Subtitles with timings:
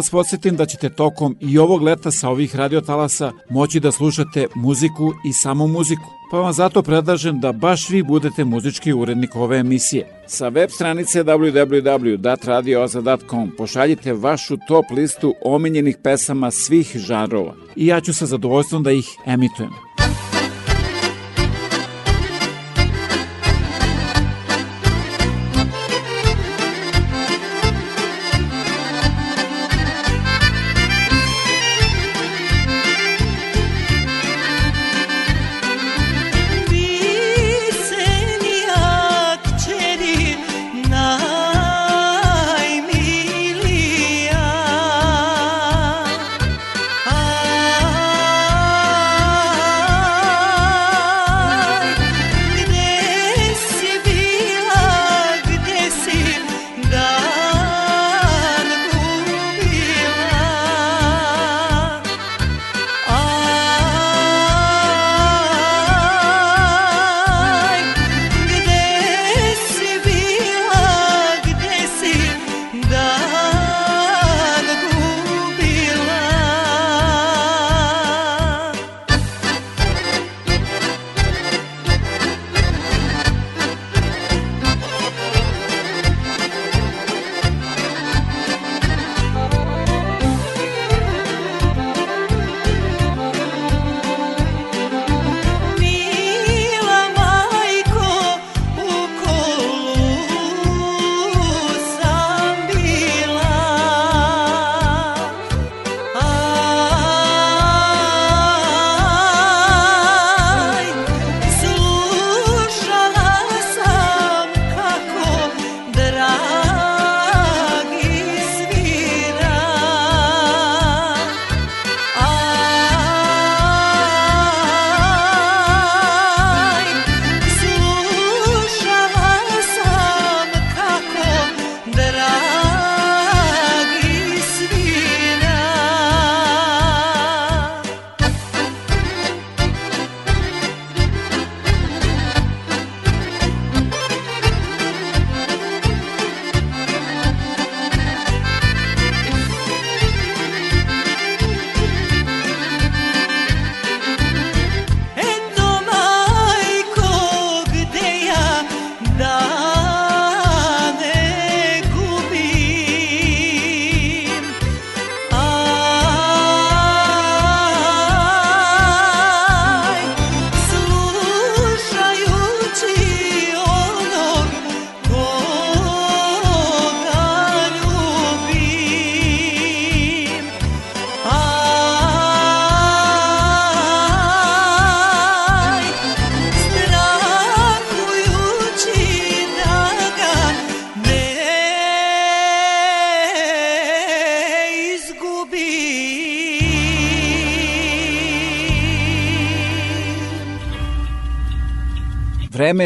[0.00, 5.12] Vas podsjetim da ćete tokom i ovog leta sa ovih radiotalasa moći da slušate muziku
[5.24, 6.02] i samo muziku.
[6.30, 10.22] Pa vam zato predlažem da baš vi budete muzički urednik ove emisije.
[10.26, 18.14] Sa web stranice www.radioza.com pošaljite vašu top listu omiljenih pesama svih žanrova i ja ću
[18.14, 19.70] sa zadovoljstvom da ih emitujem.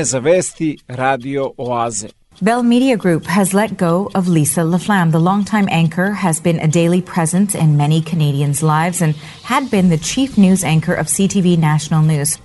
[0.04, 2.08] Vreme za vesti Radio Oaze.
[2.42, 5.12] Bell Media Group has let go of Lisa LaFlamme.
[5.12, 9.14] The longtime anchor has been a daily presence in many Canadians' lives and
[9.44, 12.38] had been the chief news anchor of CTV National News.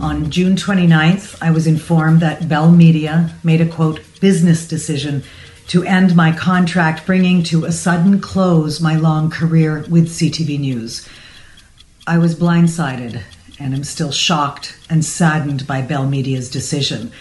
[0.00, 5.22] On June 29th, I was informed that Bell Media made a quote business decision
[5.68, 11.08] to end my contract, bringing to a sudden close my long career with CTV News.
[12.06, 13.22] I was blindsided
[13.62, 17.12] and am still shocked and saddened by Bell Media's decision.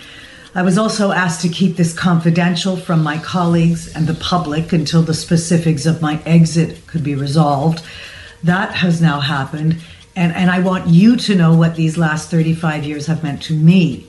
[0.53, 5.01] I was also asked to keep this confidential from my colleagues and the public until
[5.01, 7.81] the specifics of my exit could be resolved.
[8.43, 9.77] That has now happened,
[10.15, 13.53] and, and I want you to know what these last 35 years have meant to
[13.53, 14.07] me.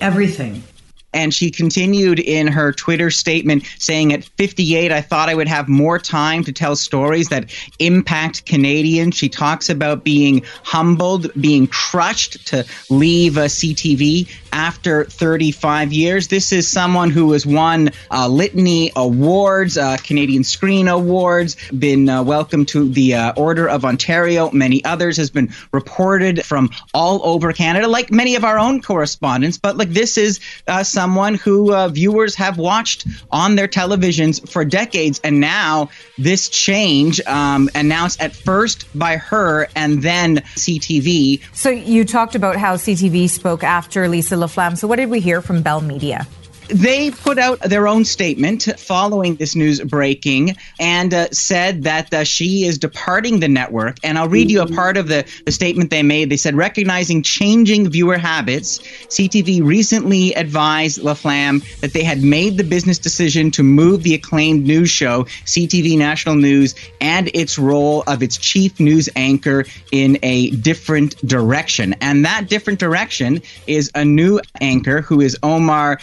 [0.00, 0.64] Everything.
[1.14, 5.68] And she continued in her Twitter statement saying, At 58, I thought I would have
[5.68, 9.16] more time to tell stories that impact Canadians.
[9.16, 16.28] She talks about being humbled, being crushed to leave a CTV after 35 years.
[16.28, 22.22] This is someone who has won uh, litany awards, uh, Canadian Screen Awards, been uh,
[22.22, 24.50] welcomed to the uh, Order of Ontario.
[24.50, 29.58] Many others has been reported from all over Canada, like many of our own correspondents.
[29.58, 34.64] But like this is uh, someone who uh, viewers have watched on their televisions for
[34.64, 41.42] decades, and now this change um, announced at first by her and then CTV.
[41.52, 44.78] So you talked about how CTV spoke after Lisa LaFlamme.
[44.78, 46.24] So what did we hear from Bell Media?
[46.68, 52.24] They put out their own statement following this news breaking and uh, said that uh,
[52.24, 53.98] she is departing the network.
[54.02, 56.30] And I'll read you a part of the, the statement they made.
[56.30, 62.64] They said, recognizing changing viewer habits, CTV recently advised LaFlamme that they had made the
[62.64, 68.22] business decision to move the acclaimed news show, CTV National News, and its role of
[68.22, 71.94] its chief news anchor in a different direction.
[72.00, 75.98] And that different direction is a new anchor who is Omar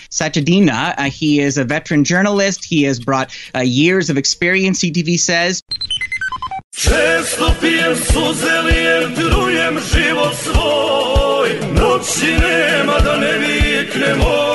[0.50, 0.96] Sachedina.
[0.98, 2.66] Uh, he is a veteran journalist.
[2.66, 5.64] He has brought uh, years of experience, CTV says.
[6.76, 8.50] Često pijem suze
[9.16, 14.50] trujem život svoj Noći nema da ne vikne moj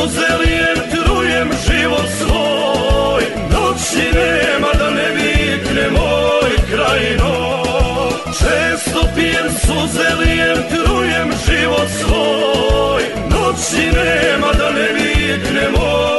[0.00, 3.22] pijem suze lijem, trujem život svoj.
[3.50, 7.62] Noći nema da ne vikne moj krajino
[8.26, 13.02] Često pijem suze lijem, trujem život svoj.
[13.30, 16.09] Noći nema da ne vikne moj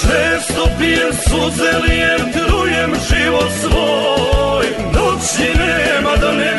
[0.00, 4.66] Često pijem suze lijem, trujem život svoj.
[4.94, 6.49] Noći nema da ne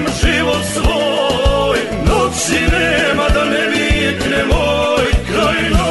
[0.00, 5.90] trujem život svoj Noći nema da ne vikne moj krajino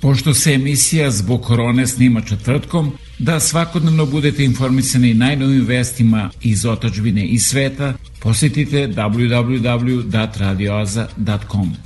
[0.00, 7.26] Pošto se emisija zbog korone snima četvrtkom, Da svakodnevno budete informisani najnovim vestima iz otačbine
[7.26, 11.83] i sveta, posetite www.radioaza.com.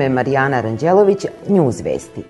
[0.00, 2.22] ime je Marijana Ranđelović, News Vesti.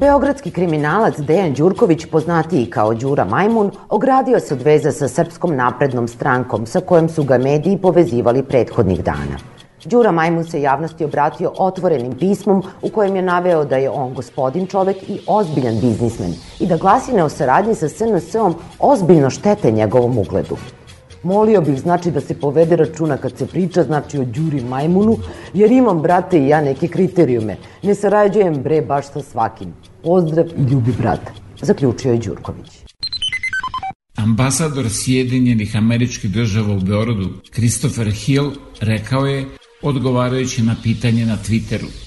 [0.00, 6.08] Beogradski kriminalac Dejan Đurković, poznatiji kao Đura Majmun, ogradio se od veza sa Srpskom naprednom
[6.08, 9.38] strankom sa kojom su ga mediji povezivali prethodnih dana.
[9.84, 14.66] Đura Majmun se javnosti obratio otvorenim pismom u kojem je naveo da je on gospodin
[14.66, 20.56] čovek i ozbiljan biznismen i da glasine o saradnji sa SNS-om ozbiljno štete njegovom ugledu.
[21.24, 25.16] Molio bih znači da se povede računa kad se priča znači o Đuri Majmunu,
[25.54, 27.56] jer imam brate i ja neke kriterijume.
[27.82, 29.72] Ne sarađujem bre baš sa svakim.
[30.02, 31.32] Pozdrav i ljubi brata.
[31.62, 32.84] Zaključio je Đurković.
[34.16, 38.50] Ambasador Sjedinjenih američkih država u Beorodu, Christopher Hill,
[38.80, 39.46] rekao je,
[39.82, 42.03] odgovarajući na pitanje na Twitteru.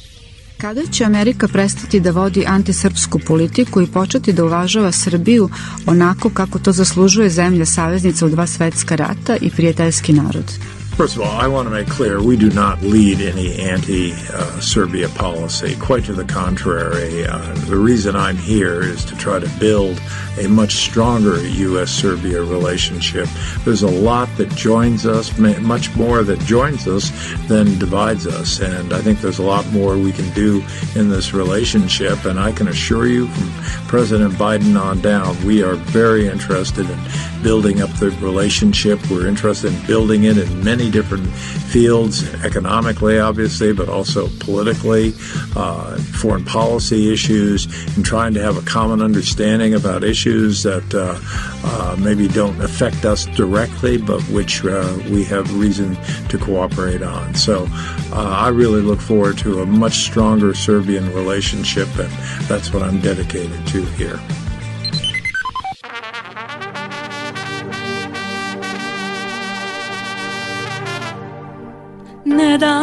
[0.62, 5.50] Kada će Amerika prestati da vodi antisrpsku politiku i početi da uvažava Srbiju
[5.86, 10.77] onako kako to zaslužuje zemlja saveznica u dva svetska rata i prijateljski narod?
[10.98, 14.60] First of all, I want to make clear we do not lead any anti uh,
[14.60, 15.76] Serbia policy.
[15.76, 17.24] Quite to the contrary.
[17.24, 20.02] Uh, the reason I'm here is to try to build
[20.40, 21.92] a much stronger U.S.
[21.92, 23.30] Serbia relationship.
[23.64, 27.12] There's a lot that joins us, much more that joins us
[27.48, 28.60] than divides us.
[28.60, 30.64] And I think there's a lot more we can do
[30.96, 32.26] in this relationship.
[32.26, 37.00] And I can assure you from President Biden on down, we are very interested in
[37.44, 39.00] building up the relationship.
[39.10, 45.14] We're interested in building it in many different fields, economically, obviously, but also politically,
[45.56, 51.20] uh, foreign policy issues, and trying to have a common understanding about issues that uh,
[51.64, 55.96] uh, maybe don't affect us directly, but which uh, we have reason
[56.30, 57.36] to cooperate on.
[57.36, 57.68] So
[58.12, 62.12] uh, I really look forward to a much stronger Serbian relationship, and
[62.48, 64.20] that's what I'm dedicated to here.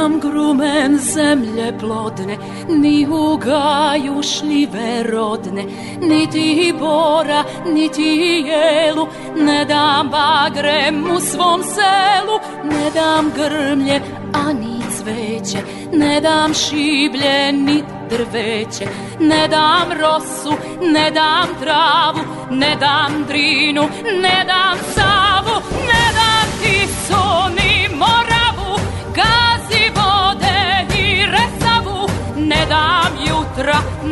[0.05, 2.37] Ne dam grumen zemlje plodne,
[2.69, 5.65] ni u gaju šljive rodne,
[6.01, 14.01] niti bora, niti jelu, ne dam bagrem u svom selu, ne dam grmlje,
[14.33, 15.59] ani cveće,
[15.93, 18.87] ne dam šiblje, ni drveće,
[19.21, 20.53] ne dam rosu,
[20.93, 23.83] ne dam travu, ne dam drinu,
[24.23, 27.25] ne dam savu, ne dam tisu,
[27.57, 28.34] ni moravu,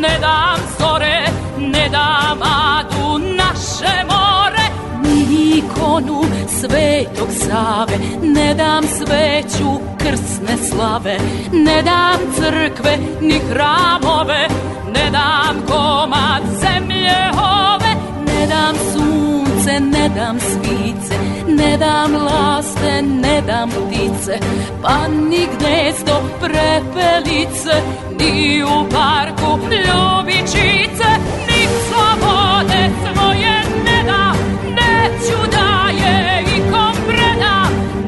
[0.03, 1.19] ne dam zore,
[1.59, 4.67] ne dam adu naše more,
[5.03, 6.23] ni ikonu
[6.59, 11.17] svetog Save, ne dam sveću krsne slave,
[11.53, 14.49] ne dam crkve ni hramove,
[14.95, 17.93] ne dam komad zemlje ove,
[18.27, 21.15] ne dam sunce, ne dam svice,
[21.47, 24.39] ne dam laste, ne dam ptice,
[24.83, 27.75] pa ni gnezdo prepelice,
[28.19, 31.11] ni u parku ljubičice,
[31.49, 34.33] ni slobode svoje ne da,
[34.77, 37.57] neću da je ikom preda,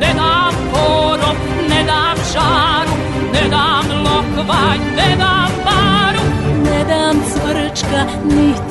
[0.01, 1.37] ne dam porom,
[1.69, 2.97] ne dam žaru,
[3.33, 6.25] ne dam lokvanj, ne dam paru,
[6.65, 8.64] ne dam cvrčka, niti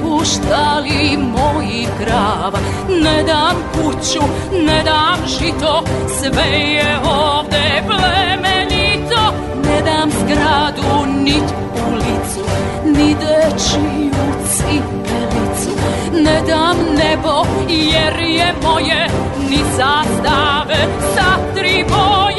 [0.00, 2.58] ni u štali mojih krava,
[3.02, 4.20] ne dam kuću,
[4.66, 5.82] ne dam žito,
[6.20, 9.34] sve je ovde plemenito,
[9.64, 11.44] ne dam zgradu, nit
[11.88, 12.50] ulicu,
[12.84, 14.10] ni dečiju
[14.46, 15.70] cipelicu,
[16.24, 19.08] ne dam nebo, jer je moje,
[19.50, 22.29] ni zastave sa tri boje,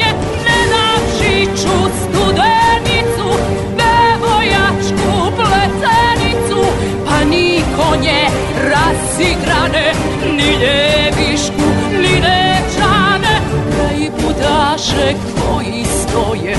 [8.02, 8.28] ni konje
[8.70, 9.92] razigrane,
[10.36, 13.40] ni ljevišku, ni dečane,
[13.76, 15.14] da i budaše
[15.48, 16.56] koji stoje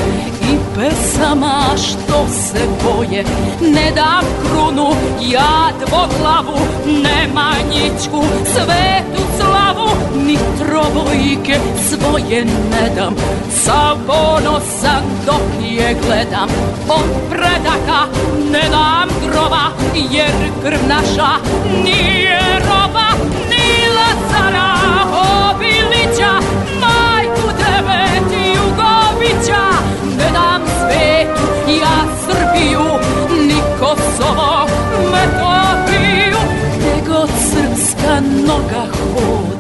[0.51, 3.23] i pesama što se boje.
[3.61, 9.23] Ne dam krunu, ja dvoglavu, ne manjičku, svetu
[9.73, 9.89] slavu,
[10.25, 11.59] ni trobojke
[11.89, 13.15] svoje ne dam.
[13.63, 16.49] Sav ponosan dok je gledam,
[16.89, 18.07] od predaka
[18.51, 19.65] ne dam groba,
[20.11, 20.31] jer
[20.63, 21.29] krv naša
[21.83, 23.07] nije roba,
[23.49, 24.73] ni Lazara
[25.49, 26.33] Obilića,
[26.81, 29.63] majku devet Jugovića,
[30.17, 31.43] ne dam svetu
[31.81, 32.85] ja Srbiju,
[33.47, 34.67] ni Kosovo,
[35.11, 36.37] Metohiju,
[36.77, 39.52] gde god srpska noga hoda,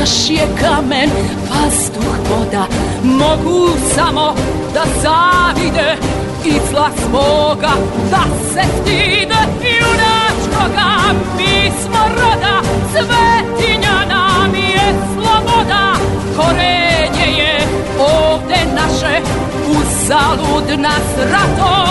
[0.00, 1.10] naš je kamen,
[1.50, 2.66] vazduh, voda,
[3.02, 4.34] mogu samo
[4.74, 5.96] da zavide
[6.44, 7.72] i zla svoga
[8.10, 10.90] da se stide junačkoga
[11.36, 15.92] mi smo roda svetinja nam je sloboda.
[16.36, 17.66] Korenje je
[17.98, 19.20] ovde naše
[19.68, 21.86] uzalud nas rato.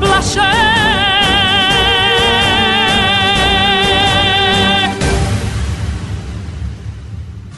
[0.00, 0.95] Plaše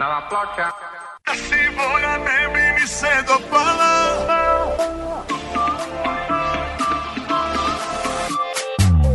[0.00, 0.70] Nova ploča.
[1.26, 3.94] Da si volja ne bi mi se dopala.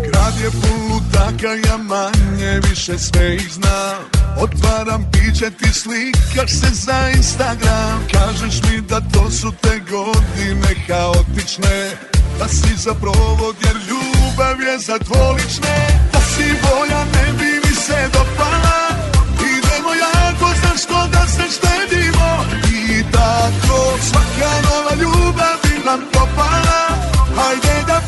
[0.05, 3.97] Grad je pun ludaka, ja manje više sve ih znam.
[4.41, 8.07] Otvaram piće, ti slikaš se za Instagram.
[8.13, 11.91] Kažeš mi da to su te godine haotične.
[12.39, 15.87] Da si za provod jer ljubav je za dvolične.
[16.13, 18.62] Da si volja ne bi mi se dopala
[24.09, 26.81] svaka nova ljubav bi nam dopala
[27.37, 28.02] Hajde da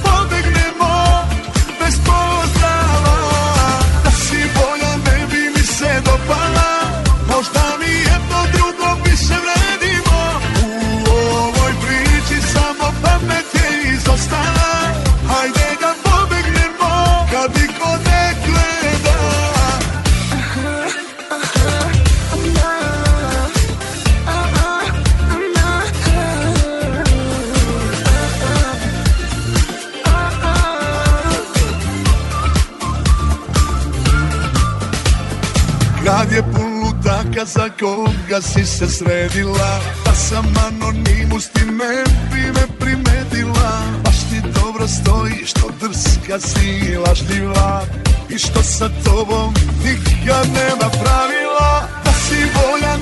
[38.35, 44.87] koga si se sredila Da sam anonimus ti ne bi me primetila Baš ti dobro
[44.87, 47.85] stoji što drska si lažljiva
[48.29, 51.87] I što sa tobom nikad nema pravila.
[52.05, 52.94] Da si volja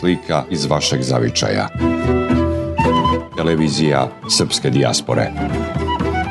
[0.00, 1.68] slika iz vašeg zavičaja.
[3.36, 5.30] Televizija Srpske dijaspore.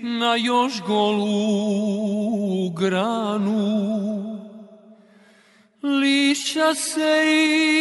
[0.03, 3.93] na još golu granu
[5.83, 7.73] lišća se i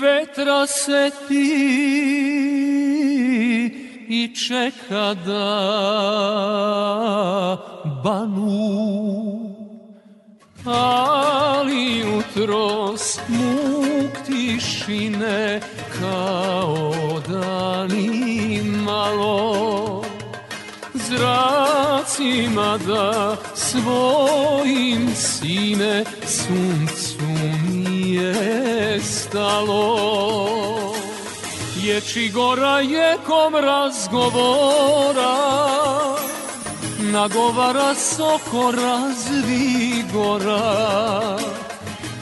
[0.00, 1.98] vetra seti
[4.08, 5.48] i čeka da
[8.04, 9.54] banu.
[10.64, 15.60] Ali jutro smuk tišine
[16.00, 20.04] kao da ni malo.
[20.94, 27.24] Zracima da svojim sine suncu
[27.68, 30.97] nije stalo
[31.88, 35.36] Ječi gora jekom razgovora
[37.00, 40.58] nagovara soko razvigora.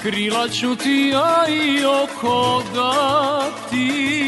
[0.02, 4.26] Krila ću ti ja i oko dati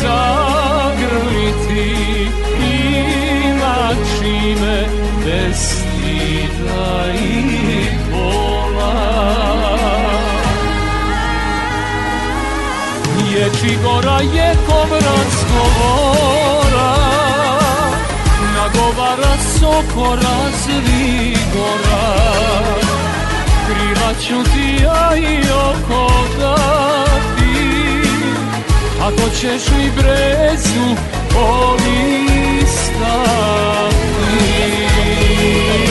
[0.00, 0.47] Zagrliti
[5.38, 8.94] bez stida i bola
[13.32, 16.94] Ječi gora je komransko gora
[18.54, 22.08] Nagovara soko razvi gora.
[23.66, 26.04] Krila ću ti ja i oko
[26.40, 27.58] dati
[29.02, 30.86] Ako ćeš mi brezu
[31.34, 32.18] polistati
[35.48, 35.87] Ječi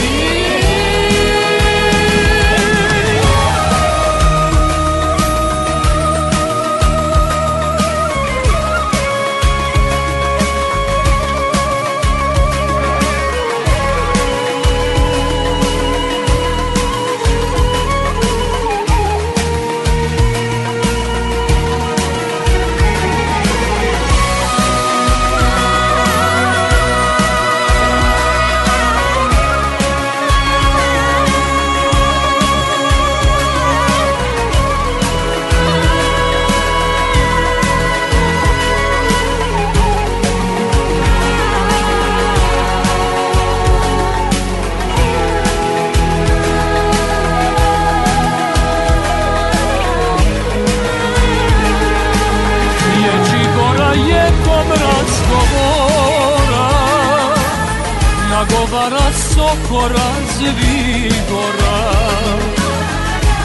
[59.48, 61.80] Soko razvi gora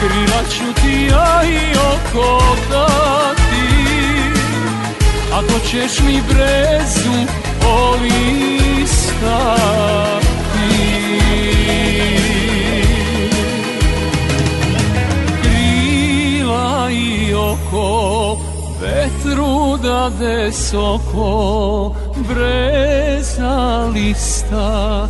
[0.00, 3.66] Krila ću ti ja i oko dati.
[5.32, 7.26] Ako ćeš mi brezu
[7.60, 8.04] polistati
[15.42, 18.36] krila i oko
[18.80, 21.94] vetru dade soko
[22.28, 25.08] breza lista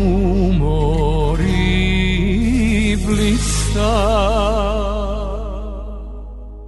[0.00, 1.36] šumori
[3.06, 3.92] blista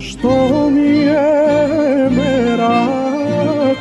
[0.01, 3.79] Što mi je merak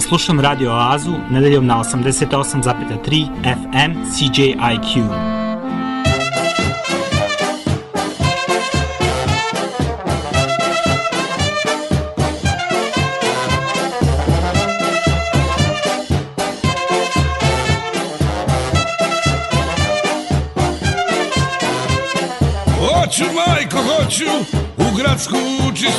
[0.00, 5.37] Slušam Radio Oazu nedeljom na 88,3 FM CJIQ.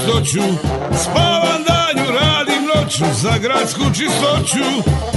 [0.10, 0.44] Čistoću.
[1.04, 4.66] Spavam danju, radim noću za gradsku čistoću.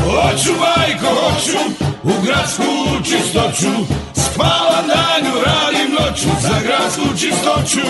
[0.05, 1.59] Hoću majko, hoću
[2.03, 2.63] u gradsku
[3.05, 3.73] čistoću.
[4.15, 7.87] Spavam danju, radim noću za gradsku čistoću.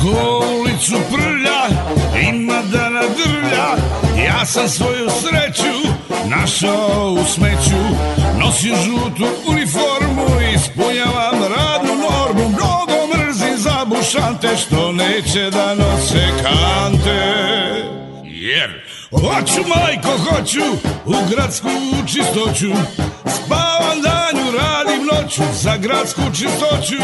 [0.00, 1.62] Ko ulicu prlja,
[2.28, 3.66] ima da nadrlja.
[4.26, 5.88] Ja sam svoju sreću
[6.26, 7.82] našao u smeću.
[8.38, 11.31] Nosim žutu uniformu, ispunjavam
[14.12, 17.20] zabušante što neće da nose kante.
[18.24, 20.60] Jer hoću majko, hoću
[21.06, 21.68] u gradsku
[22.06, 22.72] čistoću.
[23.26, 27.02] Spavam danju, radim noću za gradsku čistoću.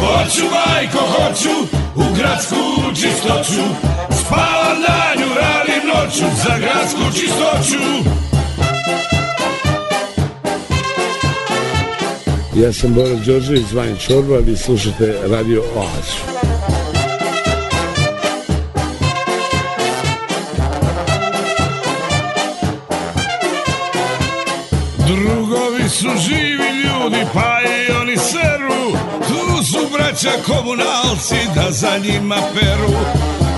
[0.00, 1.54] Hoću majko, hoću
[1.94, 2.56] u gradsku
[2.94, 3.62] čistoću.
[4.20, 8.08] Spavam danju, radim noću za gradsku čistoću.
[12.56, 16.37] Ja sam Bora Đorđević, zvanj Čorba, vi slušate Radio Oazu.
[25.08, 28.98] Drugovi su živi ljudi, pa i oni seru.
[29.28, 32.92] Tu su braća komunalci da za njima peru.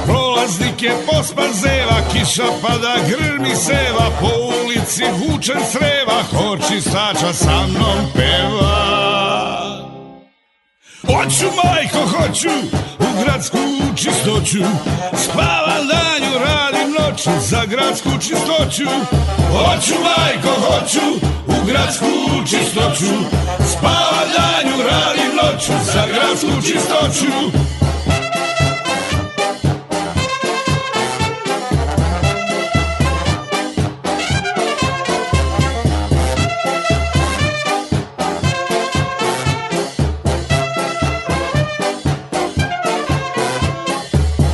[0.06, 4.30] Prolaznik je pospan zeva, kiša pada, grmi seva Po
[4.64, 9.00] ulici vučen sreva, hor čistača sa mnom peva.
[11.06, 12.48] Hoću majko, hoću
[12.98, 13.58] u gradsku
[13.96, 14.64] čistoću
[15.16, 16.09] Spavam danju,
[17.10, 18.84] noću za gradsku čistoću
[19.52, 22.06] Hoću majko, hoću u gradsku
[22.46, 23.14] čistoću.
[23.72, 27.32] Spavam danju, radim noću za gradsku čistoću.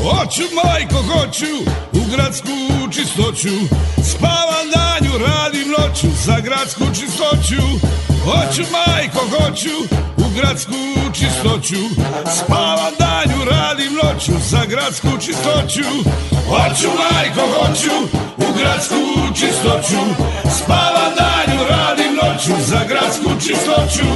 [0.03, 2.57] Hoću majko, hoću gradsku
[2.92, 3.55] čistoću.
[4.05, 7.62] Spavam danju, radim noću Za gradsku čistoću.
[8.25, 9.77] Hoću majko, hoću
[10.16, 10.75] U gradsku
[11.12, 11.83] čistoću.
[12.37, 15.88] Spavam danju, radim noću Za gradsku čistoću.
[16.49, 17.97] Hoću majko, hoću
[18.37, 19.03] U gradsku
[19.35, 20.03] čistoću.
[20.59, 24.09] Spavam danju, radim noću Za gradsku čistoću.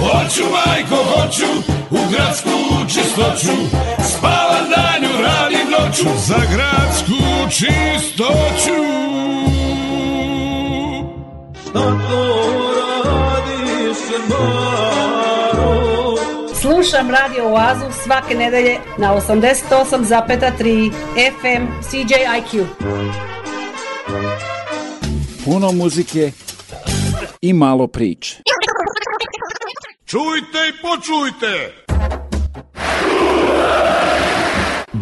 [0.00, 1.50] Hoću majko, hoću
[1.90, 2.50] U gradsku
[2.88, 3.56] čistoću.
[4.12, 4.99] Spavam danju,
[5.80, 8.80] noću Za gradsku čistoću
[11.62, 12.62] Šta to
[13.04, 15.70] radiš, Maro?
[16.60, 20.92] Slušam Radio Oazu svake nedelje na 88,3
[21.40, 22.64] FM CJIQ.
[25.44, 26.32] Puno muzike
[27.40, 28.36] i malo priče.
[30.06, 31.89] Čujte i počujte!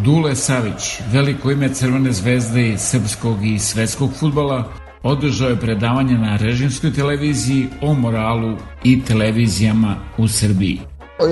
[0.04, 4.64] Dule Savić, veliko ime Crvene zvezde i srpskog i svetskog futbala,
[5.02, 10.80] održao je predavanje na režimskoj televiziji o moralu i televizijama u Srbiji.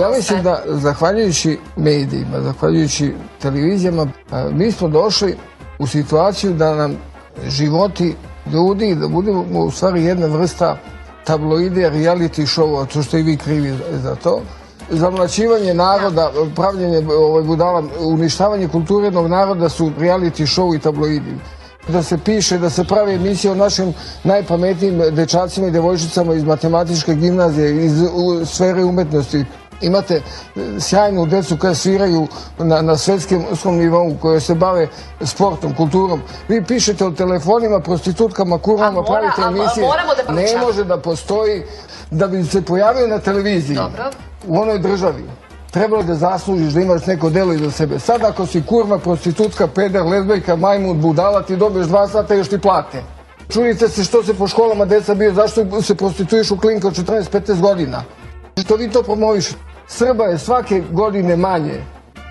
[0.00, 4.06] Ja mislim da zahvaljujući medijima, zahvaljujući televizijama,
[4.52, 5.36] mi smo došli
[5.78, 6.96] u situaciju da nam
[7.48, 8.14] životi
[8.52, 10.78] ljudi, da budemo u stvari jedna vrsta
[11.24, 14.42] tabloide, reality show, to što i vi krivi za to,
[14.90, 21.34] zamlačivanje naroda, pravljenje ovaj, budala, uništavanje kulturnog naroda su reality show i tabloidi.
[21.88, 23.94] Da se piše, da se pravi emisije o našim
[24.24, 29.44] najpametnijim dečacima i devojčicama iz matematičke gimnazije, iz u, sfere umetnosti.
[29.80, 30.20] Imate e,
[30.80, 32.26] sjajnu decu koja sviraju
[32.58, 33.44] na, na svetskom
[33.76, 34.88] nivou, koje se bave
[35.20, 36.20] sportom, kulturom.
[36.48, 39.86] Vi pišete o telefonima, prostitutkama, kurvama, mora- pravite a- a emisije.
[40.26, 41.62] da ne može da postoji
[42.10, 44.04] da bi se pojavio na televiziji Dobro.
[44.46, 45.24] U onoj državi.
[45.70, 47.98] Trebalo da zaslužiš da imaš neko delo iza sebe.
[47.98, 52.48] Sad ako si kurva, prostitutka, peder, lezbejka, majmun, budala, ti dobiješ dva sata i još
[52.48, 53.02] ti plate.
[53.48, 57.60] Čudite se što se po školama deca bio, zašto se prostituiš u klinka od 14-15
[57.60, 58.02] godina.
[58.64, 59.60] Što vi to promovišete?
[59.88, 61.80] Srba je svake godine manje.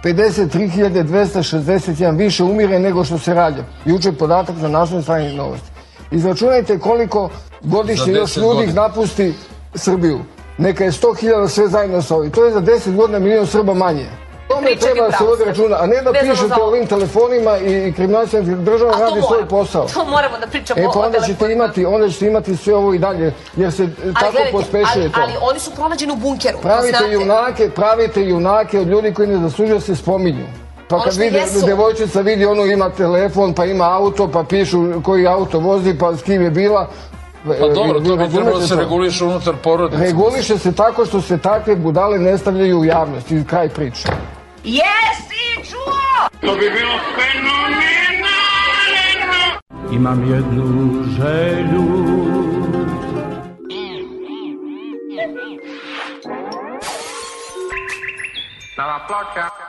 [0.04, 3.64] 53.261 više umire nego što se rađa.
[3.86, 5.70] Juče je podatak na naslovnoj strani novosti.
[6.12, 7.30] Izračunajte koliko
[7.62, 8.82] godišnje još 10 ljudi godina.
[8.82, 9.34] napusti
[9.76, 10.20] Srbiju.
[10.58, 12.32] Neka je 100.000 sve zajedno sa ovim.
[12.32, 14.06] To je za 10 godina milion Srba manje.
[14.48, 18.44] Tome treba da se vodi računa, a ne da Vezano pišete ovim telefonima i kriminalcima
[18.58, 19.88] država radi svoj posao.
[19.94, 23.00] To moramo da pričamo E pa onda ćete imati, onda ćete imati sve ovo i
[23.00, 25.20] dalje, jer se Ali tako gledajte, pospešuje ali, to.
[25.22, 26.58] ali oni su pronađeni u bunkeru.
[26.62, 27.14] Pravite znate.
[27.14, 30.46] junake, pravite junake od ljudi koji ne zaslužuju da se spominju.
[30.88, 35.60] Pa kad jesu- devojčica vidi ono ima telefon, pa ima auto, pa pišu koji auto
[35.60, 36.90] vozi, pa s kim je bila.
[37.46, 40.04] Pa dobro, Vi to bi trebalo da se reguliše unutar porodice.
[40.04, 44.08] Reguliše se tako što se takve budale ne stavljaju u javnost i kraj priče.
[44.64, 46.30] Jesi čuo?
[46.42, 47.86] To bi bilo fenomenalno!
[49.92, 52.16] Imam jednu želju
[58.78, 59.65] Nova ploča.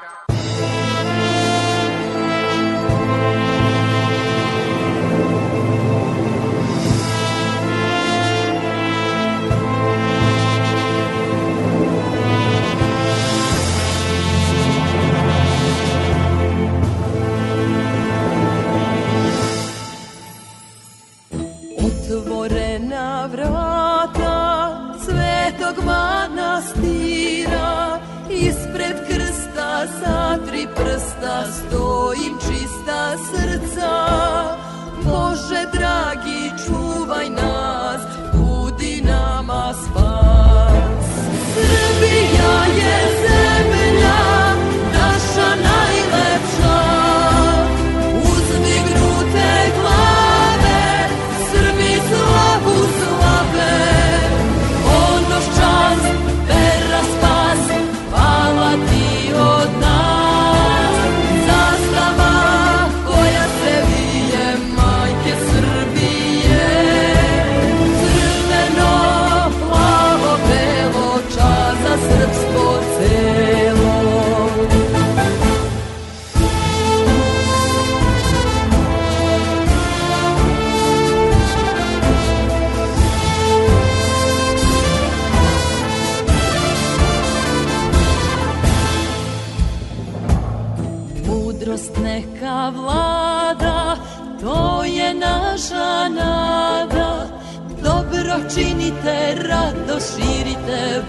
[22.17, 24.39] Otvorena vrata
[25.05, 27.99] svetog manastira
[28.31, 33.95] Ispred krsta sa tri prsta stojim čista srca.
[35.05, 38.03] Bože dragi čuvaj nas,
[38.33, 41.07] budi nama spas.
[41.55, 43.46] Srbija je zemlja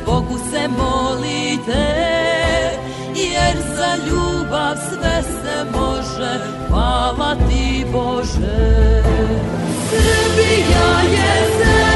[0.05, 1.85] Bogu se molite
[3.15, 6.39] Jer za ljubav sve se može.
[6.69, 9.03] Hvala ti Bože.
[9.89, 11.86] Srbija je zemlja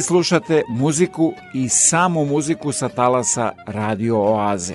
[0.00, 4.74] Slušate muziku i samo muziku sa talasa Radio Oaze.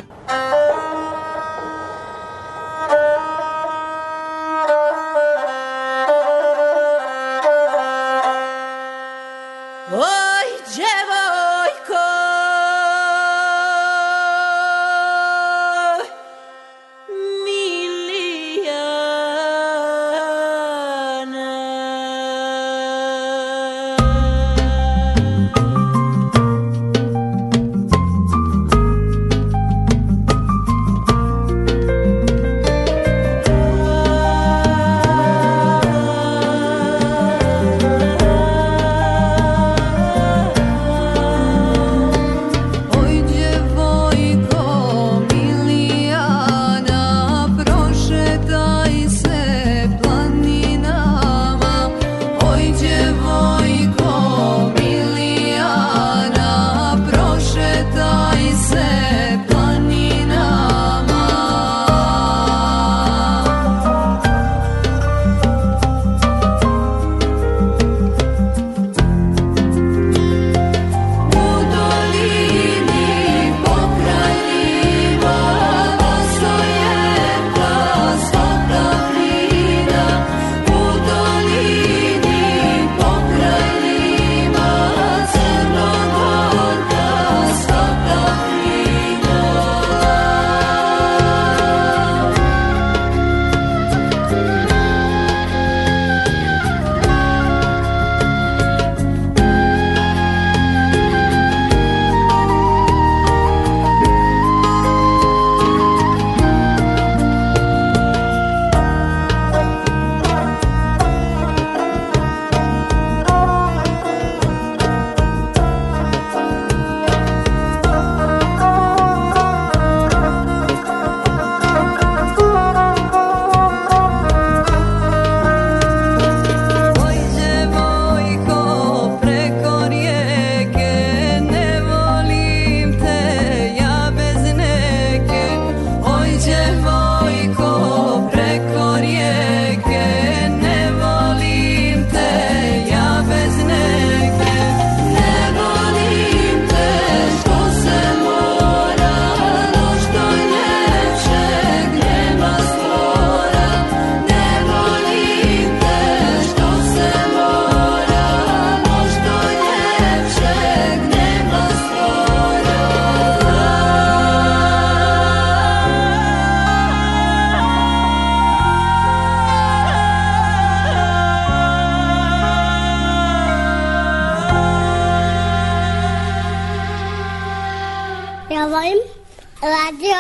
[179.62, 180.18] Radio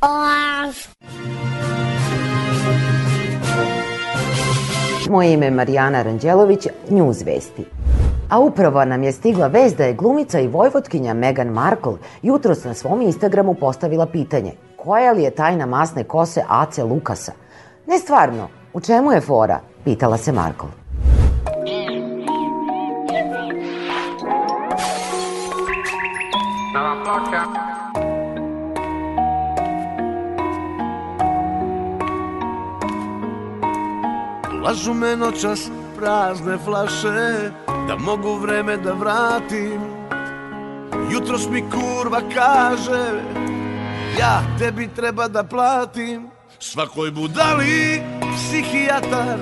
[0.00, 0.76] Oaz.
[5.10, 7.64] Moje ime je Marijana Ranđelović, News Vesti.
[8.30, 12.74] A upravo nam je stigla vez da je glumica i vojvotkinja Meghan Markle jutros na
[12.74, 17.32] svom Instagramu postavila pitanje koja li je tajna masne kose Ace Lukasa?
[17.86, 19.60] Ne stvarno, u čemu je fora?
[19.84, 20.68] Pitala se Markle.
[26.74, 27.67] Na vam.
[34.68, 37.50] Lažu me noćas prazne flaše
[37.88, 39.80] Da mogu vreme da vratim.
[41.12, 43.22] Jutros mi kurva kaže
[44.18, 46.26] Ja tebi treba da platim.
[46.58, 48.02] Svakoj budali
[48.36, 49.38] psihijatar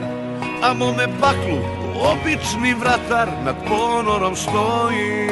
[0.62, 1.58] A mome baklu
[2.12, 5.28] obični vratar Nad ponorom stoji.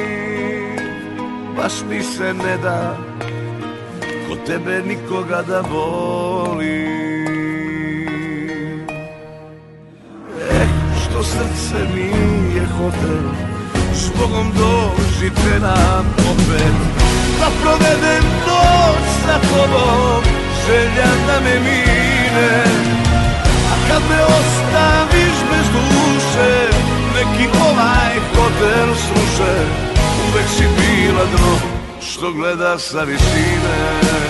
[1.57, 2.97] Baš mi se ne da
[4.29, 6.94] Ko tebe nikoga da voli
[11.25, 13.27] srce nije hotel.
[13.95, 16.77] Zbogom dođite nam opet.
[17.41, 20.23] Da provedem noć sa tobom
[20.67, 22.65] Želja da me mine.
[23.73, 26.53] A kad me ostaviš bez duše
[27.15, 29.55] Neki ovaj hotel sruše.
[30.29, 31.57] Uvek si bila dno
[32.01, 34.24] Što gleda sa visine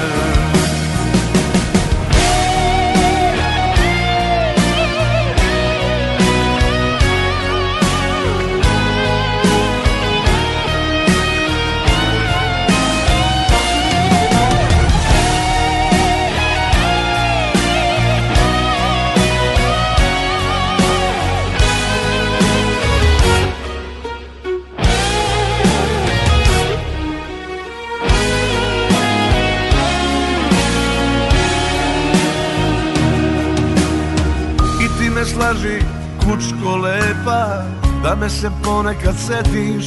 [35.54, 35.78] slaži
[36.18, 37.64] kučko lepa
[38.02, 39.86] Da me se ponekad setiš.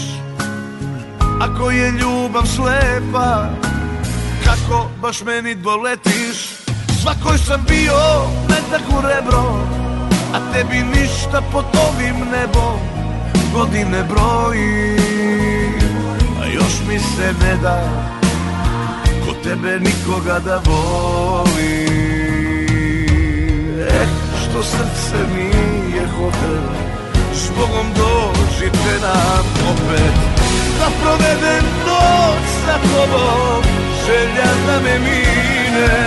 [1.41, 3.49] Ako je ljubav slepa
[4.45, 6.49] Kako baš meni doletiš?
[7.01, 7.93] Svakoj sam bio
[8.49, 9.59] metak u rebro
[10.34, 12.80] A tebi ništa pod ovim nebom
[13.53, 14.97] Godine broji.
[16.41, 17.84] A još mi se ne da
[19.26, 21.88] Ko tebe nikoga da voli
[23.89, 26.68] Eh, što srce nije hotel
[27.34, 30.16] Zbogom dođite nam opet
[30.80, 33.64] Da provedem noć sa tobom
[34.06, 36.06] Želja da me mine.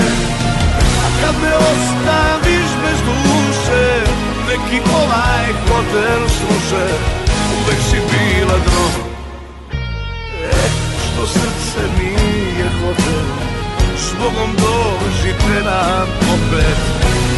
[1.04, 4.10] A kad me ostaviš bez duše
[4.48, 6.86] Neki ovaj hotel sluše
[7.60, 8.86] Uvek si bila dno.
[10.44, 10.70] Eh,
[11.04, 13.59] što srce nije hotel
[14.08, 16.80] Zbogom dođite nam opet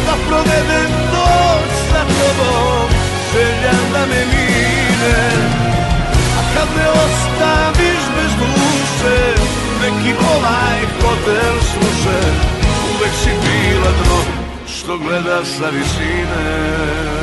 [0.05, 2.89] Da provedem noć sa tobom.
[3.33, 5.19] Želja da me mine
[6.39, 9.17] A kad me ostaviš bez duše
[9.81, 12.19] Neki ovaj hotel sluše
[12.95, 14.19] Uvek si bila dno
[14.67, 17.22] Što gleda sa visine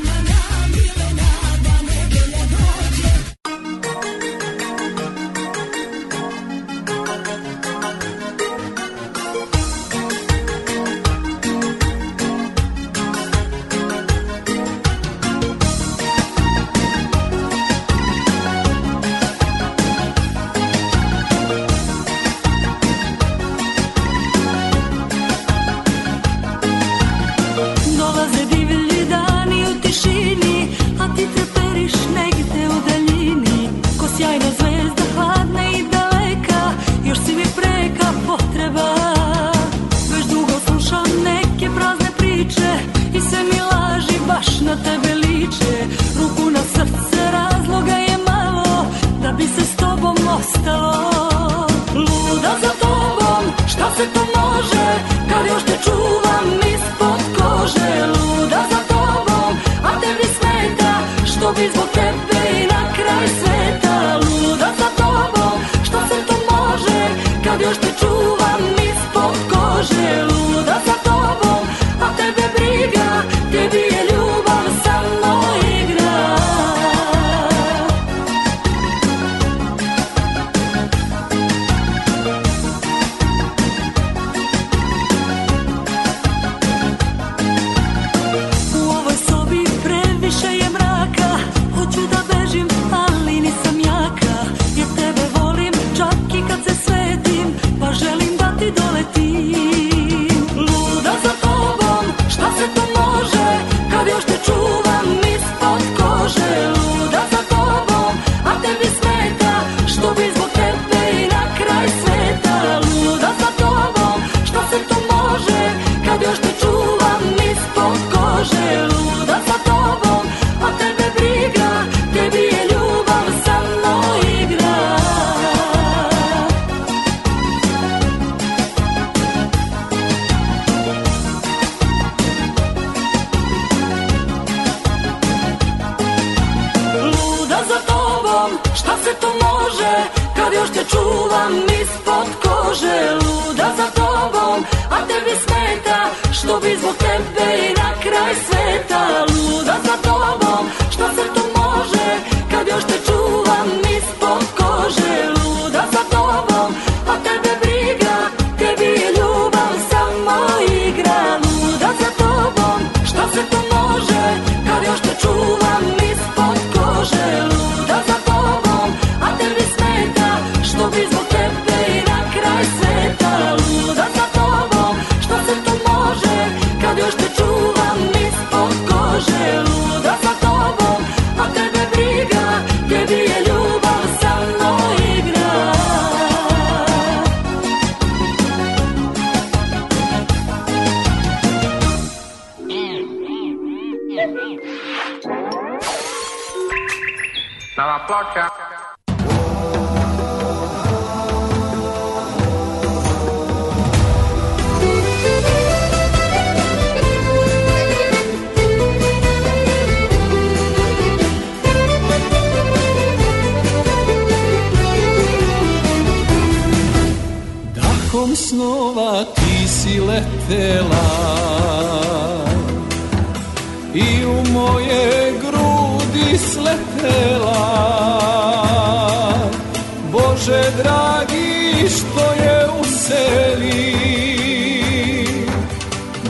[230.41, 233.95] Bože dragi što je u seli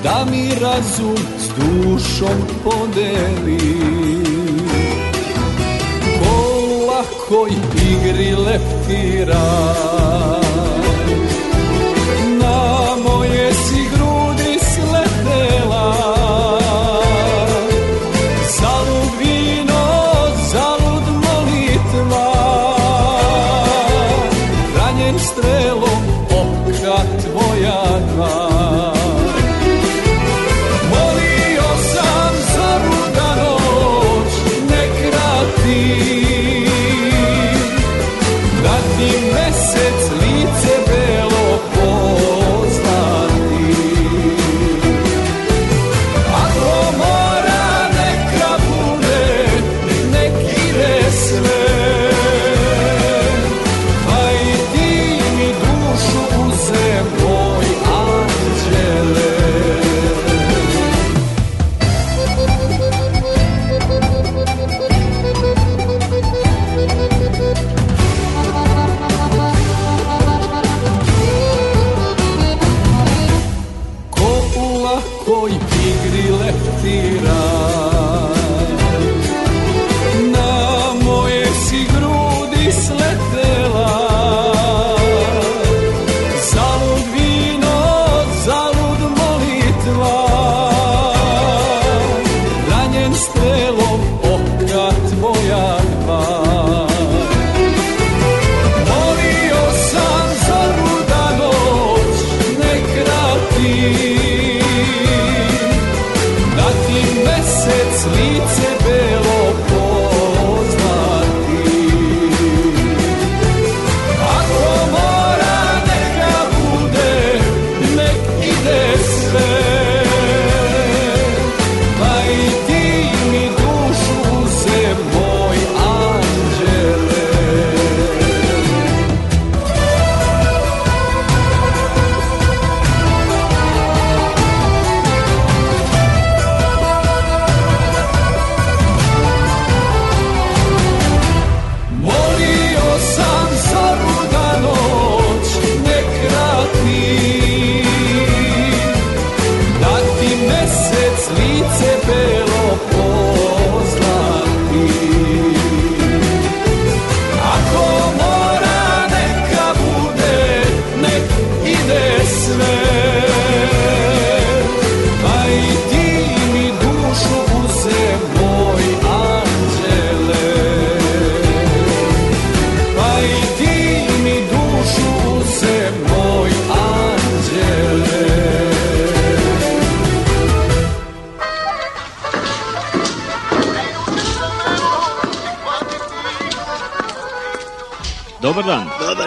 [0.04, 3.82] Da mi razum s dušom podeli.
[6.20, 7.48] Ko u
[7.92, 9.72] igri leptira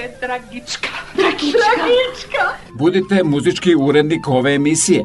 [0.00, 0.88] Kažite Dragička.
[1.14, 1.58] Dragička.
[1.76, 2.44] Dragička.
[2.74, 5.04] Budite muzički urednik ove emisije.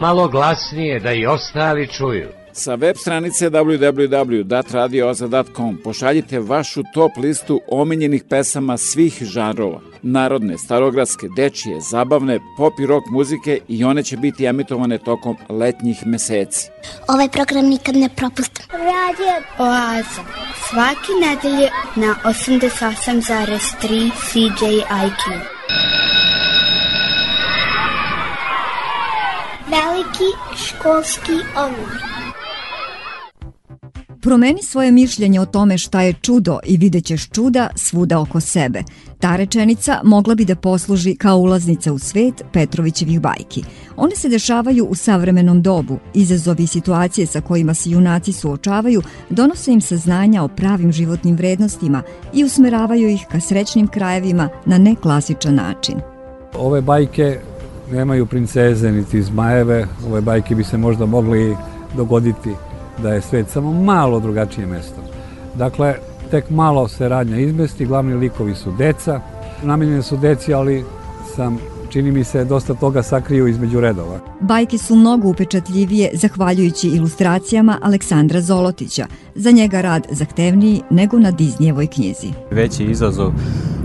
[0.00, 2.28] Malo glasnije da i ostali čuju.
[2.52, 9.80] Sa web stranice www.datradioaza.com pošaljite vašu top listu omiljenih pesama svih žanrova.
[10.02, 16.06] Narodne, starogradske, dečije, zabavne, pop i rock muzike i one će biti emitovane tokom letnjih
[16.06, 16.70] meseci.
[17.08, 18.64] Ovaj program nikad ne propustim.
[18.70, 20.22] Radio Oaza.
[20.74, 25.22] Svaki nedelje na 88,3 CJIQ.
[29.70, 32.13] Veliki školski omor.
[34.24, 38.82] Promeni svoje mišljenje o tome šta je čudo i vidjet ćeš čuda svuda oko sebe.
[39.20, 43.64] Ta rečenica mogla bi da posluži kao ulaznica u svet Petrovićevih bajki.
[43.96, 45.98] One se dešavaju u savremenom dobu.
[46.14, 52.02] Izazovi i situacije sa kojima se junaci suočavaju donose im saznanja o pravim životnim vrednostima
[52.34, 55.94] i usmeravaju ih ka srećnim krajevima na neklasičan način.
[56.58, 57.38] Ove bajke
[57.92, 61.56] nemaju princeze niti zmajeve, ove bajke bi se možda mogli
[61.96, 62.50] dogoditi
[63.02, 65.00] da je svet samo malo drugačije mesto.
[65.54, 65.94] Dakle,
[66.30, 69.20] tek malo se radnja izmesti, glavni likovi su deca,
[69.62, 70.84] namenjene su deci, ali
[71.36, 71.58] sam
[71.94, 74.18] čini mi se dosta toga sakriju između redova.
[74.40, 79.06] Bajke su mnogo upečatljivije zahvaljujući ilustracijama Aleksandra Zolotića.
[79.34, 82.32] Za njega rad zahtevniji nego na Diznijevoj knjizi.
[82.50, 83.32] Veći izazov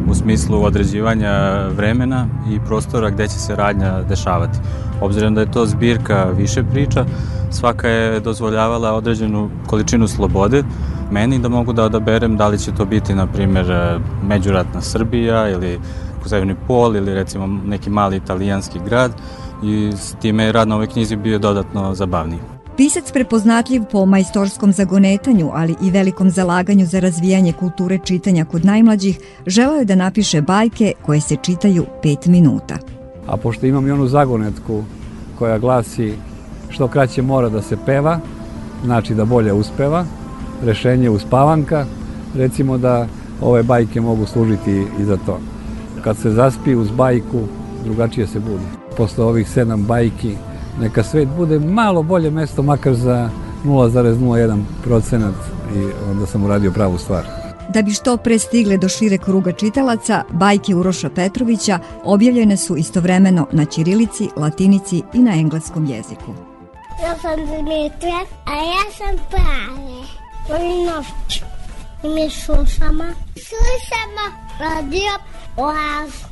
[0.09, 4.59] u smislu određivanja vremena i prostora gde će se radnja dešavati.
[5.01, 7.05] Obzirom da je to zbirka više priča,
[7.51, 10.63] svaka je dozvoljavala određenu količinu slobode
[11.11, 15.79] meni da mogu da odaberem da li će to biti, na primjer, međuratna Srbija ili
[16.29, 19.11] Severni pol ili recimo neki mali italijanski grad
[19.63, 22.39] i s time je rad na ovoj knjizi bio dodatno zabavniji.
[22.77, 29.19] Pisac prepoznatljiv po majstorskom zagonetanju, ali i velikom zalaganju za razvijanje kulture čitanja kod najmlađih,
[29.47, 32.77] želeo je da napiše bajke koje se čitaju 5 minuta.
[33.27, 34.83] A pošto imam i onu zagonetku
[35.39, 36.13] koja glasi
[36.69, 38.19] što kraće mora da se peva,
[38.85, 40.05] znači da bolje uspeva,
[40.63, 41.85] rešenje uspavanka,
[42.35, 43.07] recimo da
[43.41, 45.39] ove bajke mogu služiti i za to.
[46.03, 47.41] Kad se zaspi uz bajku,
[47.83, 48.63] drugačije se budi.
[48.97, 50.35] Posle ovih sedam bajki,
[50.79, 53.29] neka svet bude malo bolje mesto, makar za
[53.65, 55.35] 0,01 procenat
[55.75, 57.23] i onda sam uradio pravu stvar.
[57.73, 63.47] Da bi što pre stigle do šire kruga čitalaca, bajke Uroša Petrovića objavljene su istovremeno
[63.51, 66.33] na ćirilici, latinici i na engleskom jeziku.
[67.03, 70.03] Ja sam Dimitra, a ja sam Prave.
[70.49, 71.43] Volim noć.
[72.03, 73.03] I mi slušamo.
[73.49, 74.23] Slušamo
[74.59, 75.11] radio
[75.57, 76.28] Oaz.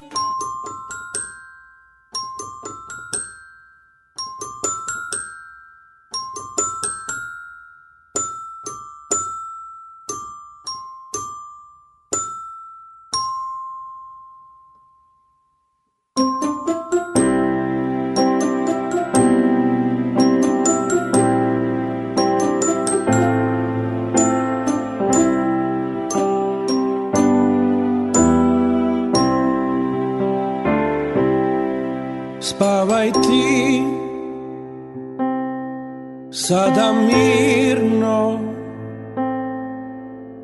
[36.77, 38.39] Sada mirno.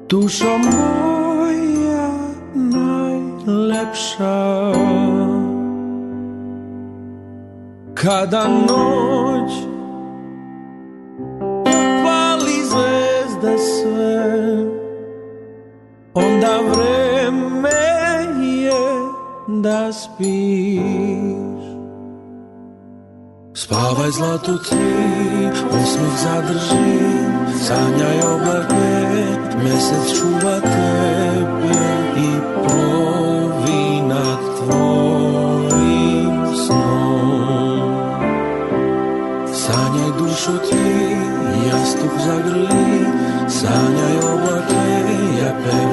[0.10, 2.10] Dušo moja
[2.54, 4.38] najlepša.
[7.94, 9.52] Kada noć
[12.04, 14.24] Pali zvezde sve
[16.14, 17.70] Onda vreme
[18.42, 18.82] je
[19.48, 21.53] da spiš
[23.54, 24.82] Spávaj zlato ty,
[25.70, 26.98] osmich zadrží,
[27.62, 28.98] sáňaj oblaké,
[29.62, 31.86] mesec čúva tebe
[32.18, 32.30] i
[32.66, 36.34] ploví nad tvojim
[36.66, 37.94] snom.
[39.54, 40.86] Sáňaj dušo ty,
[41.70, 42.90] jastuk zagrlí,
[43.46, 44.90] sáňaj oblaké,
[45.38, 45.93] ja pevne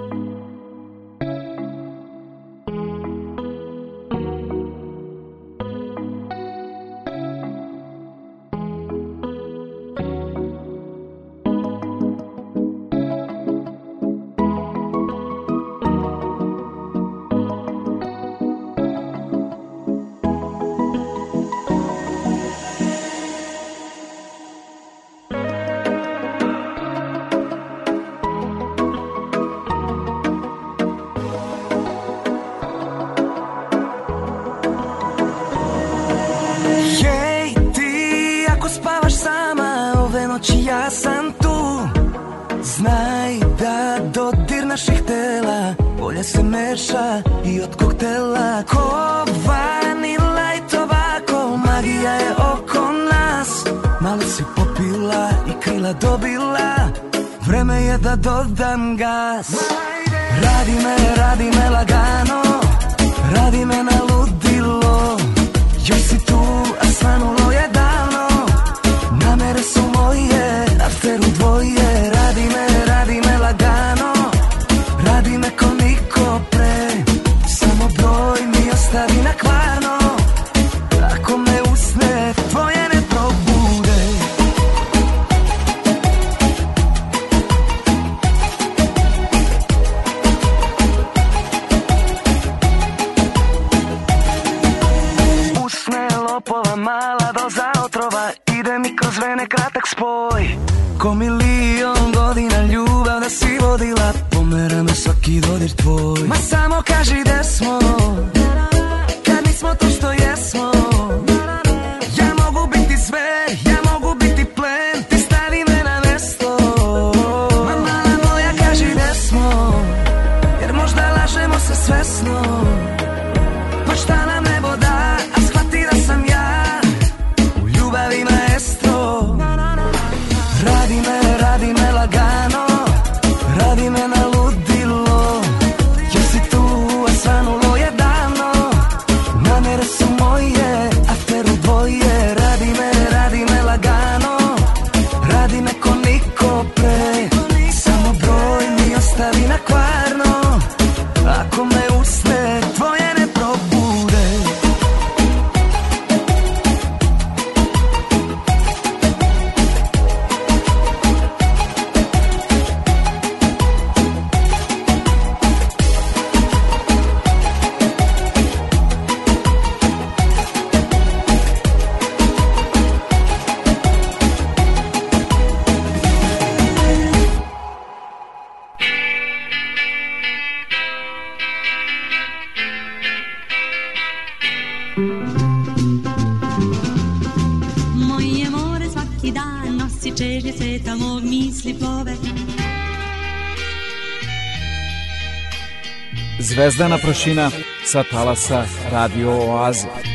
[197.11, 197.51] Kokošina
[197.83, 200.10] sa talasa Radio Oaze.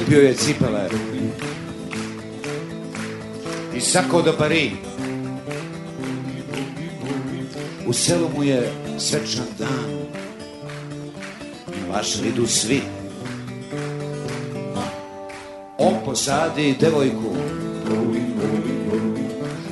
[0.00, 0.88] kupio je cipele
[3.74, 4.72] i sako do Pari.
[7.86, 9.90] U selu mu je svečan dan,
[11.92, 12.82] baš idu svi.
[15.78, 17.34] On posadi devojku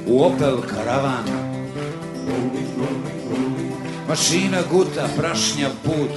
[0.06, 1.24] u Opel karavan.
[4.08, 6.10] Mašina guta, prašnja put.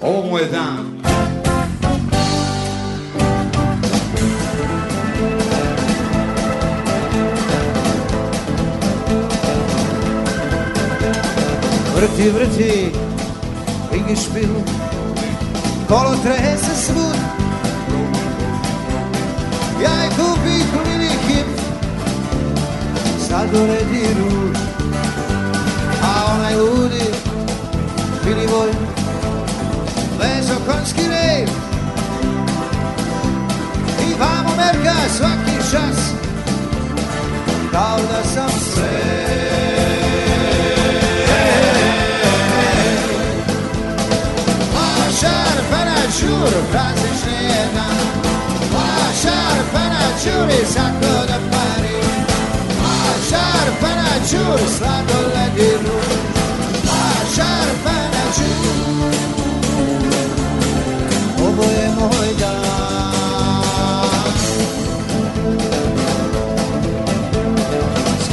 [0.00, 0.95] Ovo mu je dan,
[11.96, 12.92] Vrti, vrti
[13.96, 14.52] in ga špil,
[15.88, 17.20] kolo trese svud.
[19.80, 21.48] Jaj, kupi klini hip,
[23.28, 24.58] sad uredi ruž.
[26.02, 27.08] A onaj ludi,
[28.24, 28.70] bili voj,
[30.20, 31.48] ležo konski rev.
[34.04, 35.98] I vamo merka svaki čas,
[37.72, 39.85] kao da sam sve.
[45.26, 47.86] șarfana jur Fraze žena
[48.78, 48.88] A
[49.22, 52.00] šarfana jur je zakon pari
[52.90, 52.96] A
[53.28, 56.12] šarfana jur sladoled i ruž
[56.98, 57.04] A
[57.34, 59.14] šarfana jur
[61.48, 62.66] Ovo je moj dan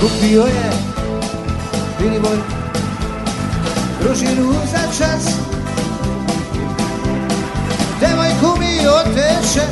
[0.02, 0.70] Kupio je
[2.00, 2.40] Billy Boy
[4.02, 5.43] Družinu za čas.
[9.04, 9.68] czotesze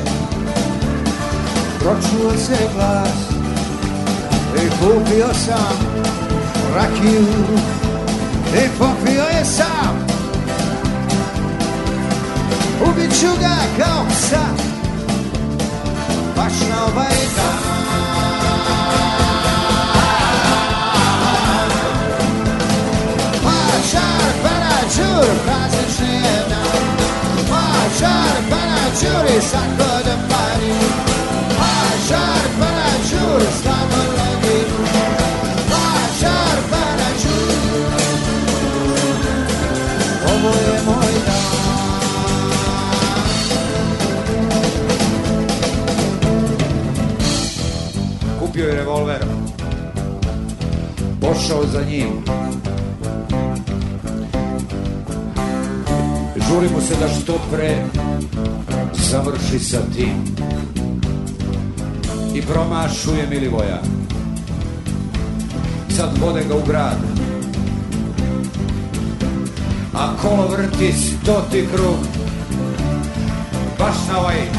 [1.79, 3.09] Pročuo se glas
[4.55, 5.77] I kupio sam
[6.75, 7.25] rakiju
[8.53, 10.05] I popio je sam
[12.89, 14.45] Ubit ću ga kao psa
[16.35, 17.71] Baš na ovaj dan
[23.43, 23.51] Pa
[23.91, 25.60] čar,
[28.91, 30.73] panačur i sako da pari.
[31.57, 34.65] Pašar, panačur, sladoledi
[35.69, 37.51] Pašar, panačur
[40.33, 41.35] Ovo je moj dan.
[48.39, 49.25] Kupio je revolver.
[51.21, 52.25] Pošao za njim.
[56.49, 57.90] Žurimo se da što pre
[59.11, 60.23] završi sa tim.
[62.35, 63.81] I promašuje Milivoja.
[65.89, 66.97] Sad vode ga u grad.
[69.93, 71.97] A kolo vrti stoti krug.
[73.79, 74.50] Baš na ovaj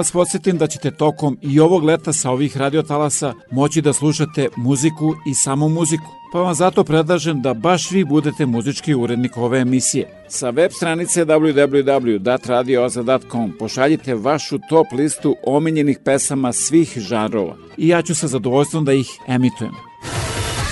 [0.00, 5.14] vas podsjetim da ćete tokom i ovog leta sa ovih radiotalasa moći da slušate muziku
[5.26, 6.04] i samo muziku.
[6.32, 10.24] Pa vam zato predlažem da baš vi budete muzički urednik ove emisije.
[10.28, 18.14] Sa web stranice www.datradioza.com pošaljite vašu top listu omiljenih pesama svih žanrova i ja ću
[18.14, 19.72] sa zadovoljstvom da ih emitujem.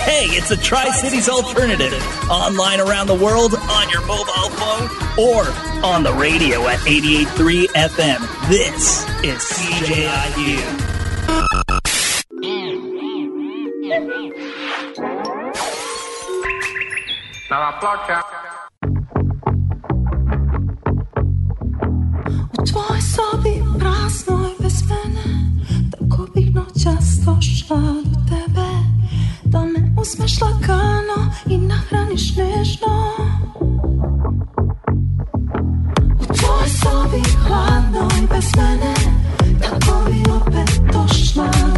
[0.08, 2.02] Hey, it's a Tri Cities alternative.
[2.30, 4.86] Online around the world, on your mobile phone,
[5.16, 5.46] or
[5.86, 8.20] on the radio at 88.3 FM.
[8.48, 10.66] This is CJIU.
[17.48, 18.22] Dalla placca.
[22.58, 25.28] U tvojoj sobi praznoj bez mene
[25.90, 28.67] Tako bih noćas došla do tebe Da me
[30.00, 33.14] uzmeš lagano i nahraniš nežno.
[36.20, 38.94] U tvojoj sobi hladnoj bez mene
[39.62, 41.77] Tako bi opet došla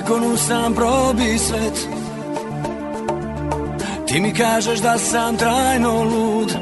[0.00, 1.88] Zakonu sam probi svet.
[4.06, 6.56] Ti mi kažeš da sam trajno lud.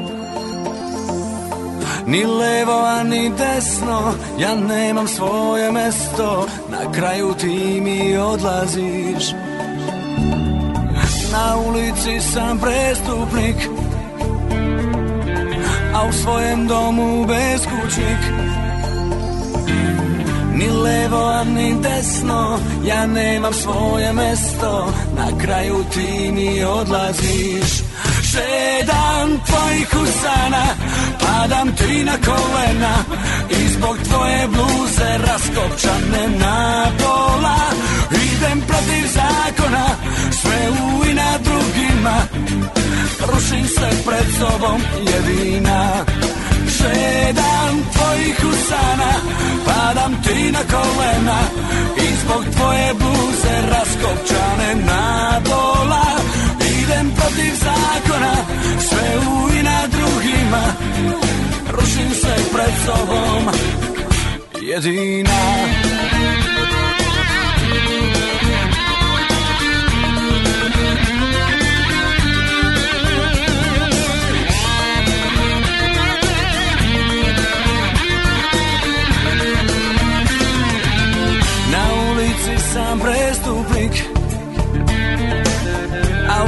[2.05, 6.47] Ni levo, a ni desno Ja nemam svoje mesto.
[6.69, 9.31] Na kraju ti mi odlaziš.
[11.31, 13.55] Na ulici sam prestupnik
[15.95, 18.19] A u svojem domu beskućnik
[20.59, 24.93] Ni levo, ni desno Ja nemam svoje mesto.
[25.15, 27.71] Na kraju ti mi odlaziš.
[28.29, 30.65] Šedam tvojih usana
[31.19, 32.95] Padam ti na kolena.
[33.49, 37.59] I zbog tvoje bluze Raskopčane na pola.
[38.11, 39.87] Idem protiv zakona
[40.31, 42.17] Sve u i na drugima.
[43.27, 46.05] Rušim se pred sobom jedina
[46.79, 49.13] Šedam tvojih usana
[49.65, 51.39] Padam ti na kolena
[51.97, 56.05] I zbog tvoje bluze Raskopčane na dola.
[56.81, 58.35] Idem protiv zakona
[58.89, 60.63] Sve u i na drugima
[61.71, 63.53] Rušim se pred sobom.
[64.61, 65.39] Jedina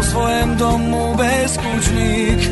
[0.02, 2.50] u svojem domu beskućnik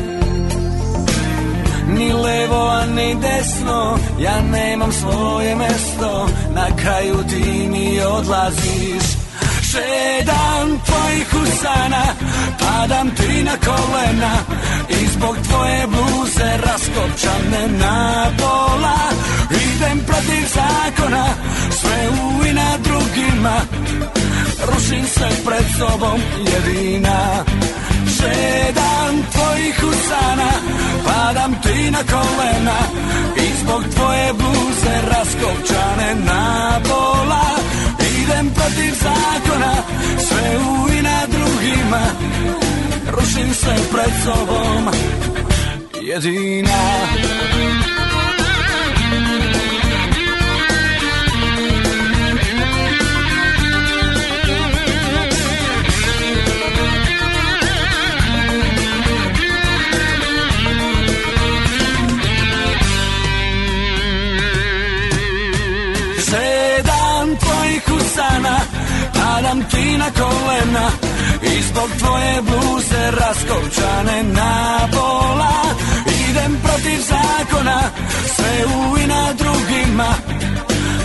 [1.88, 6.28] Ni levo, a ni desno Ja nemam svoje mesto.
[6.54, 9.04] Na kraju ti mi odlaziš.
[9.62, 12.04] Šedam tvojih usana
[12.58, 14.32] Padam ti na kolena
[14.88, 18.98] I zbog tvoje bluze Raskopčane na pola.
[19.50, 21.26] Idem protiv zakona
[21.70, 23.56] Sve u i na drugima.
[24.68, 26.20] Rušim se pred sobom
[26.52, 27.44] jedina.
[28.16, 30.52] Šedam tvojih usana
[31.04, 32.78] Padam ti na kolena.
[33.36, 37.46] I zbog tvoje bluze Raskopčane na pola.
[38.22, 39.74] Idem protiv zakona
[40.28, 42.02] Sve u i na drugima
[43.10, 44.90] ruším se pred slovom
[46.00, 46.80] jediná.
[69.40, 70.86] Padam ti na kolena
[71.42, 75.54] I zbog tvoje bluze Raskopčane na pola.
[76.28, 77.80] Idem protiv zakona
[78.34, 80.10] Sve u i na drugima.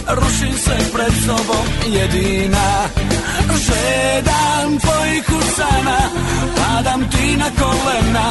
[0.08, 2.68] Rušim se pred sobom jedina.
[3.66, 6.00] Šedam tvojih usana
[6.58, 8.28] Padam ti na kolena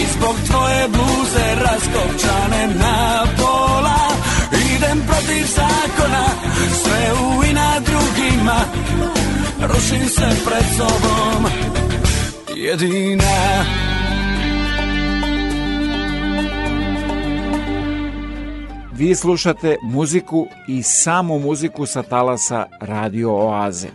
[0.00, 4.00] I zbog tvoje bluze Raskopčane na pola.
[4.76, 6.24] Idem protiv zakona
[6.82, 8.56] Sve u i na drugima
[9.62, 11.46] Rušim se pred sobom
[12.56, 13.64] Jedina
[18.92, 23.88] Vi slušate muziku i samo muziku sa talasa Radio Oaze.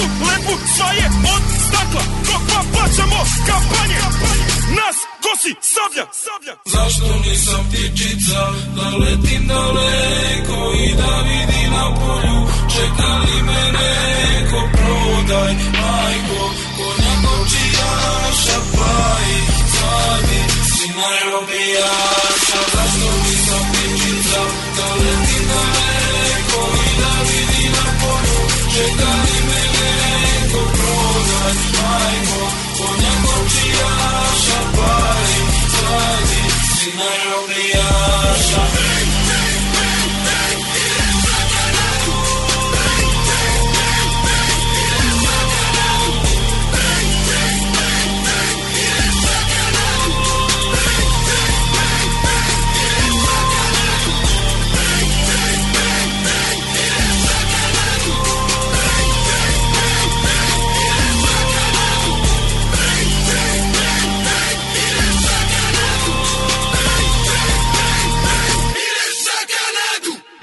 [0.00, 2.02] Bazu Lepu sva je od stakla.
[2.26, 3.98] Dok pa plaćamo kampanje?
[4.76, 6.54] Nas kosi sablja Sablja.
[6.64, 8.40] Zašto nisam ptičica
[8.76, 12.40] Da letim daleko I da vidi na polju.
[12.72, 14.60] Čeka li me neko?
[14.72, 16.42] Prodaj majko
[16.76, 20.40] Konja kočijaša Pa ih cadi
[20.72, 22.29] Sina robijaša
[33.80, 34.69] kočijaša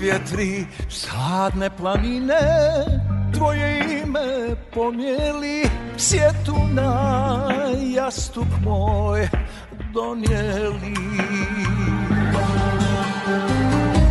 [0.00, 2.34] Vjetri sladne planine
[3.34, 5.64] Tvoje ime pomijeli
[5.96, 7.48] Sjetu na
[7.94, 9.28] jastuk moj
[9.94, 10.94] donijeli.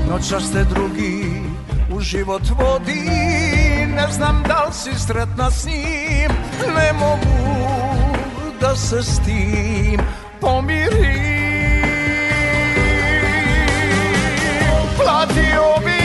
[0.10, 1.42] Noćas ste drugi
[1.96, 3.10] u život vodi
[3.96, 6.32] Ne znam da li si sretna s njim
[6.76, 7.58] Ne mogu
[8.62, 10.00] da se s tim
[10.42, 11.27] pomirim
[15.58, 15.97] Platio bi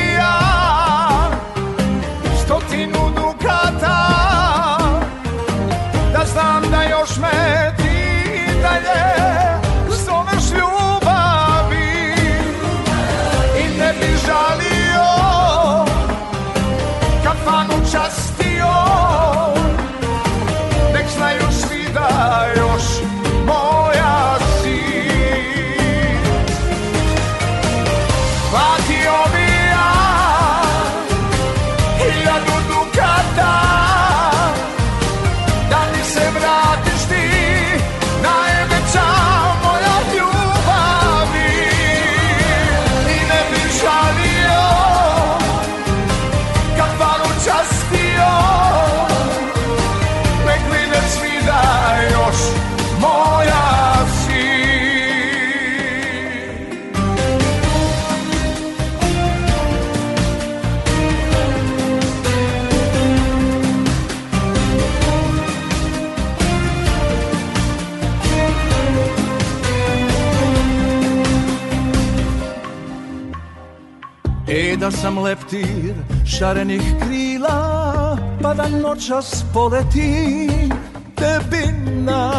[75.23, 75.95] da sam leptir
[76.27, 80.73] šarenih krila Pa da noćas poletim
[81.17, 82.33] Tebi na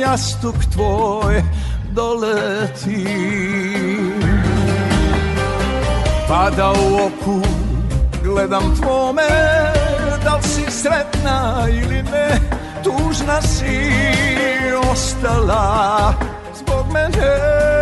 [0.00, 1.42] jastuk tvoj
[1.90, 3.02] doletim
[6.28, 7.40] Pa da u oku
[8.24, 9.22] gledam tvome
[10.24, 12.40] Da li si sretna ili ne
[12.84, 13.90] Tužna si
[14.92, 16.14] ostala
[16.54, 17.75] zbog mene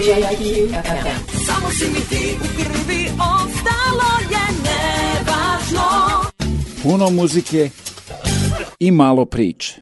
[0.00, 5.90] 88.3 CJIQ FM Samo si mi ti u krvi ostalo je nevažno
[6.82, 7.70] Puno muzike
[8.78, 9.74] i malo priče.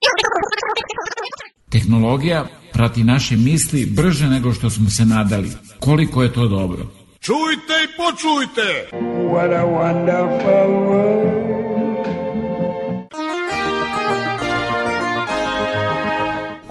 [1.70, 5.50] Tehnologija prati naše misli brže nego što smo se nadali.
[5.80, 6.86] Koliko je to dobro?
[7.20, 8.88] Čujte i počujte!
[9.32, 11.77] What a wonderful world.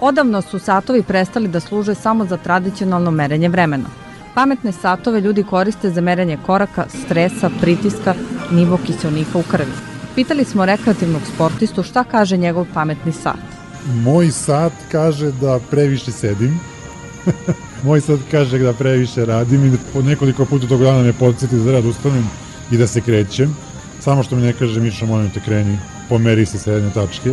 [0.00, 3.88] Odavno su satovi prestali da služe samo za tradicionalno merenje vremena.
[4.34, 8.14] Pametne satove ljudi koriste za merenje koraka, stresa, pritiska,
[8.50, 9.72] nivo kiselnika u krvi.
[10.14, 13.58] Pitali smo rekreativnog sportistu šta kaže njegov pametni sat.
[13.94, 16.60] Moj sat kaže da previše sedim.
[17.84, 21.56] Moj sat kaže da previše radim i da po nekoliko puta tog dana me podsjeti
[21.56, 22.30] da da ustanem
[22.70, 23.56] i da se krećem.
[24.00, 27.32] Samo što mi ne kaže, Miša, molim te kreni, pomeri se srednje tačke.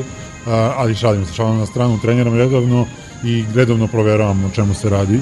[0.78, 2.86] Ali šalim se, šalim na stranu, treniram redovno
[3.24, 5.20] i redovno proveravam o čemu se radi.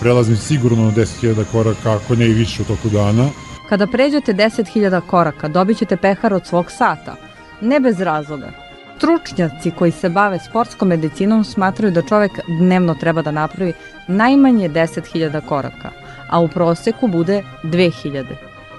[0.00, 3.28] Prelazim sigurno 10.000 koraka, ako ne i više u toku dana.
[3.68, 7.16] Kada pređete 10.000 koraka, dobit ćete pehar od svog sata.
[7.60, 8.50] Ne bez razloga.
[8.96, 13.72] Stručnjaci koji se bave sportskom medicinom smatraju da čovek dnevno treba da napravi
[14.08, 15.90] najmanje 10.000 koraka,
[16.28, 18.24] a u proseku bude 2.000.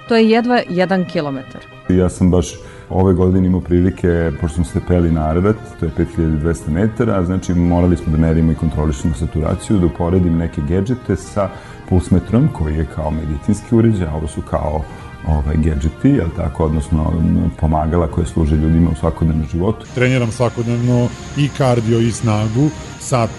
[0.08, 1.62] To je jedva 1 kilometar.
[1.90, 2.48] Ja sam baš
[2.94, 7.54] ove godine imao prilike, pošto smo se peli na Arvet, to je 5200 metara, znači
[7.54, 11.50] morali smo da merimo i kontrolišemo saturaciju, da uporedim neke gadžete sa
[11.90, 14.82] pulsmetrom koji je kao medicinski uređaj, a ovo su kao
[15.28, 17.14] ovaj, gadžeti, jel tako, odnosno
[17.60, 19.86] pomagala koje služe ljudima u svakodnevnom životu.
[19.96, 21.08] Treniram svakodnevno
[21.38, 23.30] i kardio i snagu, sat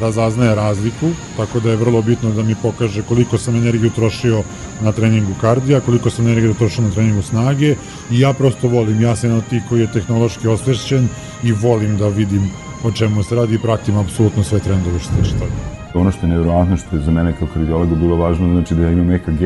[0.00, 4.42] razaznaje razliku, tako da je vrlo bitno da mi pokaže koliko sam energiju trošio
[4.82, 7.74] na treningu kardija, koliko sam energiju trošio na treningu snage
[8.10, 11.08] i ja prosto volim, ja sam jedan od tih koji je tehnološki osvešćen
[11.42, 12.50] i volim da vidim
[12.84, 15.52] o čemu se radi i pratim apsolutno sve trendove što se toga.
[15.94, 18.90] Ono što je nevjerojatno, što je za mene kao kardiologa bilo važno, znači da ja
[18.90, 19.40] imam EKG.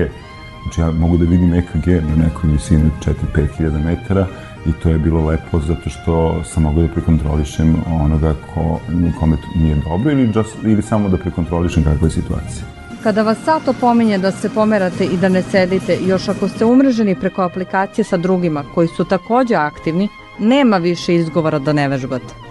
[0.63, 2.91] Znači ja mogu da vidim EKG na nekoj visini
[3.35, 4.27] 4-5 hiljada metara
[4.69, 8.81] i to je bilo lepo zato što sam mogao da prekontrolišem onoga ko,
[9.21, 12.65] kome nije dobro ili, just, ili samo da prekontrolišem kakva je situacija.
[13.03, 17.15] Kada vas sat opominje da se pomerate i da ne sedite, još ako ste umreženi
[17.15, 20.09] preko aplikacije sa drugima koji su takođe aktivni,
[20.39, 22.48] nema više izgovora da ne vežbate.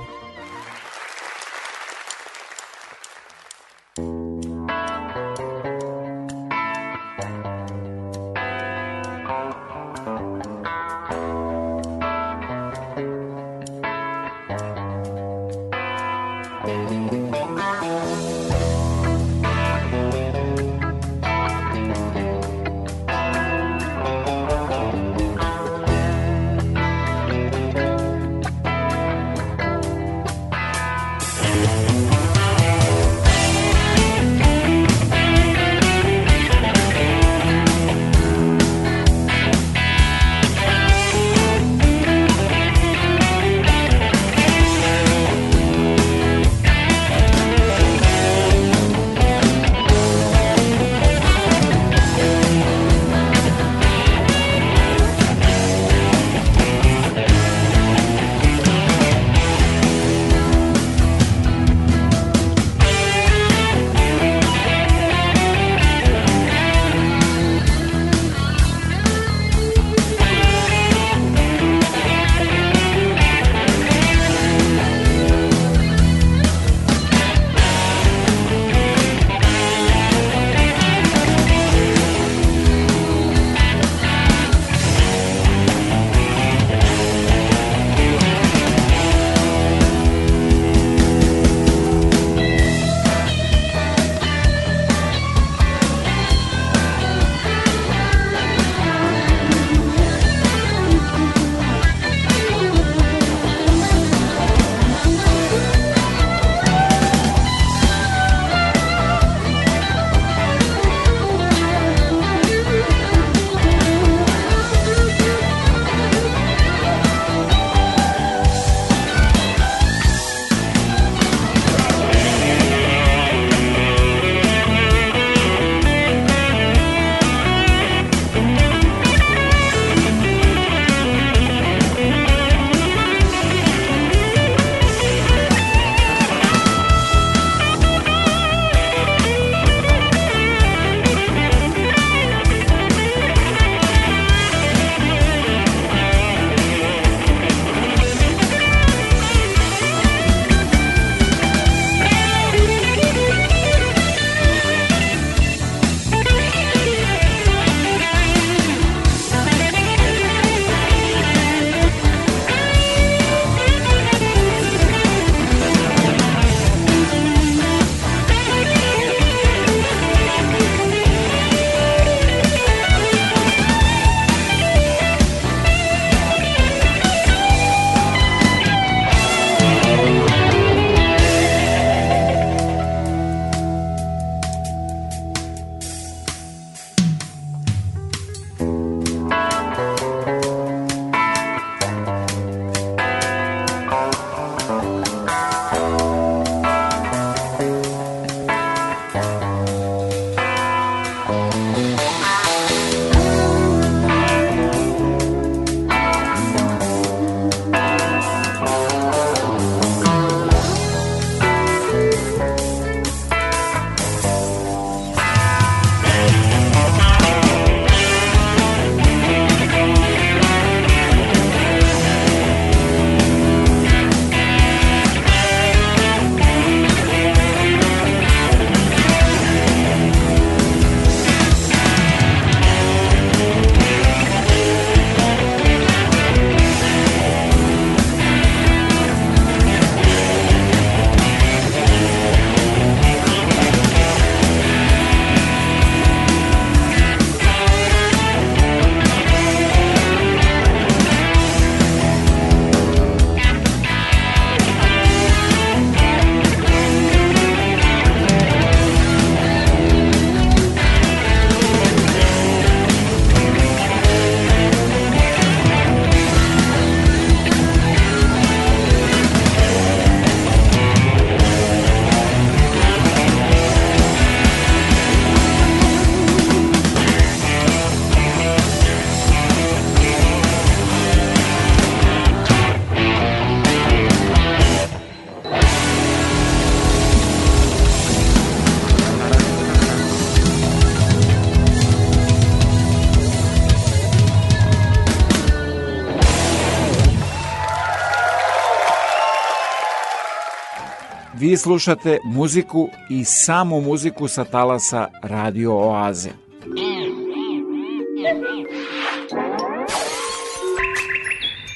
[301.47, 306.29] Vi slušate muziku i samu muziku sa talasa Radio Oaze.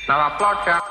[0.10, 0.91] Nova ploča.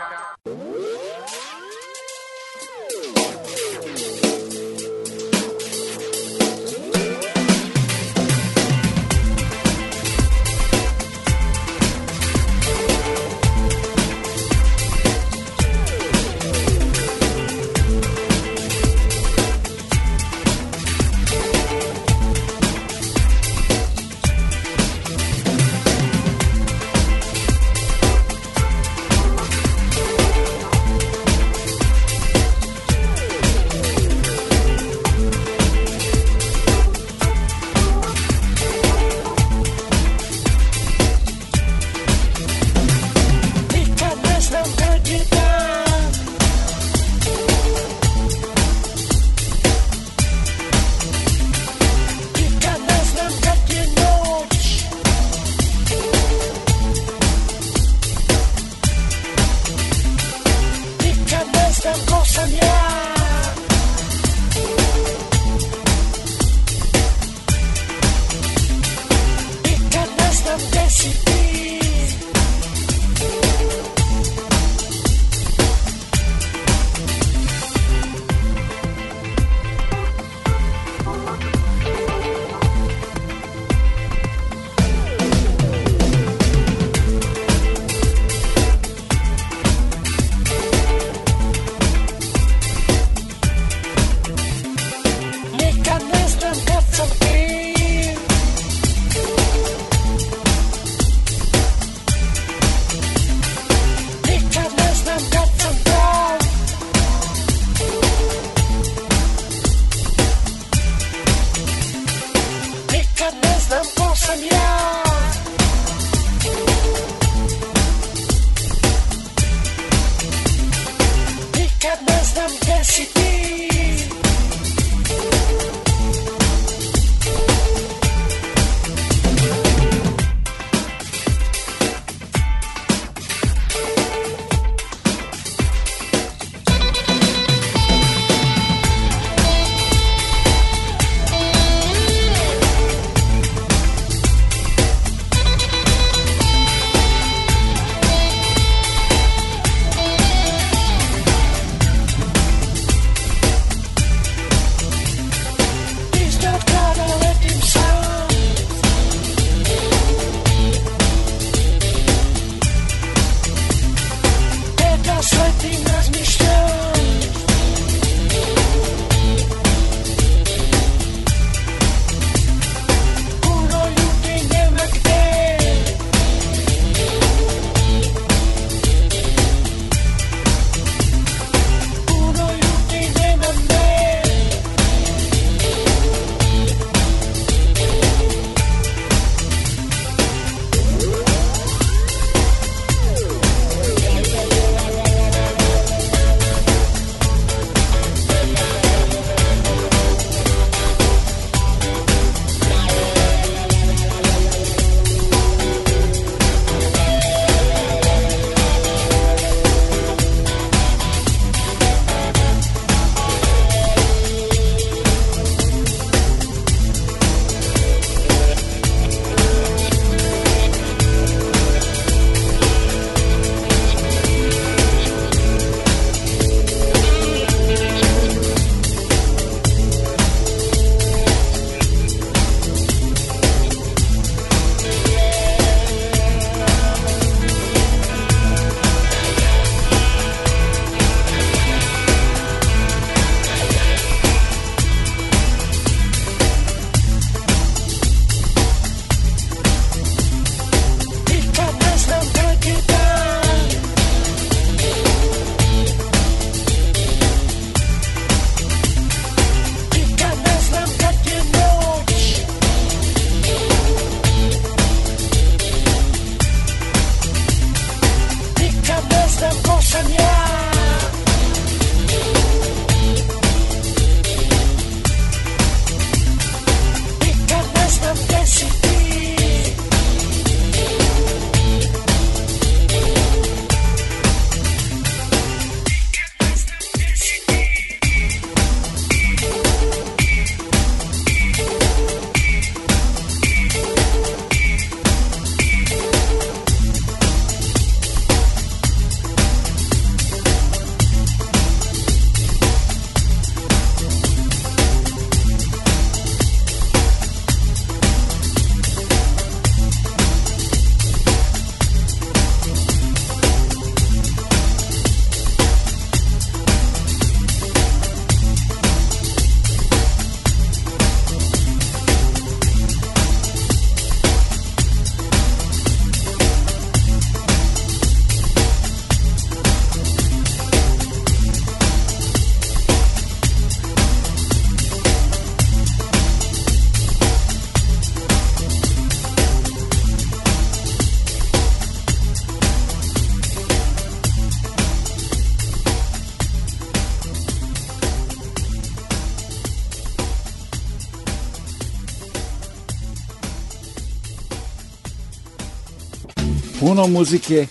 [356.91, 357.67] Puno muzike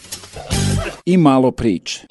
[1.06, 2.06] i malo priče.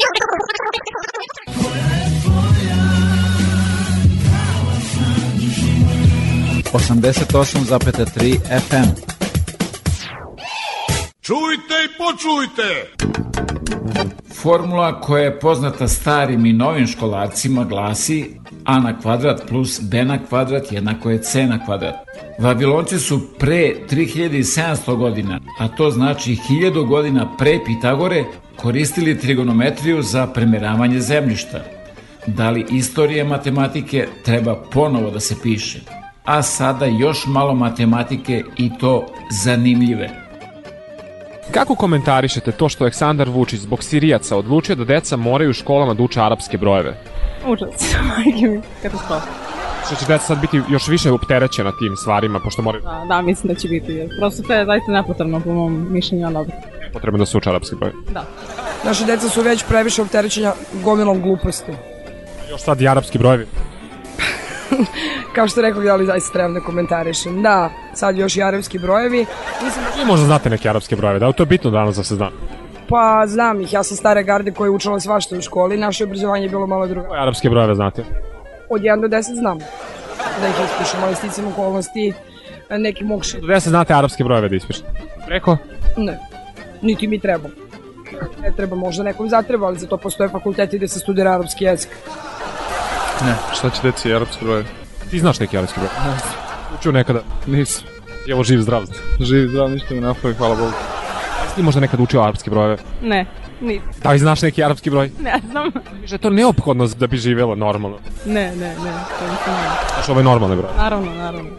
[6.72, 8.88] Osamdeset osam FM.
[11.20, 12.94] Čujte i počujte!
[14.42, 18.30] Formula koja je poznata starim i novim školarcima glasi
[18.64, 22.07] a na kvadrat plus b na kvadrat jednako je c na kvadrat.
[22.38, 28.24] Vavilonci su pre 3700 godina, a to znači 1000 godina pre Pitagore,
[28.56, 31.60] koristili trigonometriju za premeravanje zemljišta.
[32.26, 35.80] Da li istorija matematike treba ponovo da se piše?
[36.24, 39.06] A sada još malo matematike i to
[39.44, 40.10] zanimljive.
[41.50, 46.02] Kako komentarišete to što Aleksandar Vučić zbog Sirijaca odlučio da deca moraju u školama da
[46.02, 46.94] uče arapske brojeve?
[47.46, 49.47] Užas, majke mi, katastrofa.
[49.88, 52.84] Što će deca sad biti još više upterećena tim stvarima, pošto moraju...
[52.84, 53.92] Da, da, mislim da će biti.
[53.92, 56.52] Jer prosto to je zaista nepotrebno po mom mišljenju, ali dobro.
[56.92, 57.92] Potrebno da se uče arapski broj.
[58.12, 58.24] Da.
[58.84, 60.52] Naše deca su već previše opterećenja
[60.84, 61.72] gomilom gluposti.
[62.50, 63.46] Još sad i arapski brojevi.
[65.34, 67.42] Kao što rekao, ja li zaista trebam da komentarišem.
[67.42, 69.26] Da, sad još i arapski brojevi.
[69.64, 70.00] Mislim da...
[70.00, 71.32] Vi možda znate neke arapske brojeve, da?
[71.32, 72.30] To je bitno danas da se zna.
[72.88, 76.44] Pa znam ih, ja sam stare garde koja je učila svašta u školi, naše obrazovanje
[76.44, 77.08] je bilo malo drugo.
[77.08, 78.04] Koje arapske brojeve znate?
[78.70, 79.58] Od 1 do 10 znam.
[80.40, 82.12] Da ih ispišem, ali sticam okolnosti
[82.70, 83.40] neki mokši.
[83.40, 84.86] Do 10 znate arapske brojeve da ispišete?
[85.26, 85.56] Preko?
[85.96, 86.18] Ne,
[86.82, 87.48] niti mi treba.
[88.42, 91.90] Ne treba, možda nekom zatreba, ali za to postoje fakulteti gde se studira arapski jezik.
[93.24, 94.64] Ne, šta će deci arapski broj?
[95.10, 95.90] Ti znaš neki arapski broj?
[96.06, 96.16] Ne.
[96.78, 97.20] Učio nekada?
[97.46, 97.84] Nisam.
[98.28, 98.82] Evo, živ zdrav.
[99.20, 100.72] Živ zdrav, ništa mi napravi, hvala Bogu.
[101.42, 102.76] Jesi ti možda nekad učio arapske brojeve?
[103.02, 103.26] Ne,
[103.60, 103.88] nisam.
[104.02, 105.10] Da li znaš neki arapski broj?
[105.20, 105.70] Ne znam.
[106.00, 107.98] Miže, je to neophodno da bi živjela normalno.
[108.26, 109.94] Ne, ne, ne, to nisam ne.
[109.94, 110.74] Znaš ove normalne broje?
[110.76, 111.50] Naravno, naravno.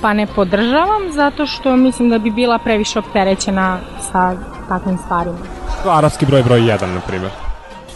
[0.00, 3.78] Pa ne podržavam zato što mislim da bi bila previše opterećena
[4.12, 4.36] sa
[4.68, 5.38] takvim stvarima.
[5.82, 7.30] To arapski broj broj 1, na primjer.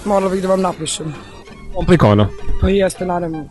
[0.04, 1.14] Morala bih da vam napišem.
[1.74, 2.28] Komplikovano.
[2.60, 3.44] Pa jeste, naravno.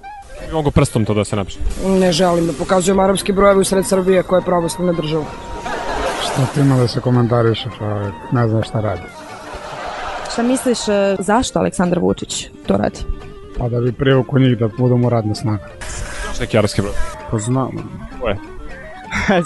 [0.54, 1.60] Mogu prstom to da se napiše.
[1.86, 5.26] Ne želim da pokazujem arapske brojeve u sred Srbije koja je pravoslavna država.
[6.22, 8.14] Šta ti ima da se komentariše, čovjek?
[8.32, 9.02] Ne znam šta radi.
[10.34, 13.00] Šta misliš, e, zašto Aleksandar Vučić to radi?
[13.58, 15.68] Pa da bi privuku njih da budemo radna snaga.
[16.26, 16.94] Znaš neki arapski broj?
[17.32, 17.72] Pa znam.
[18.22, 18.38] Ko je?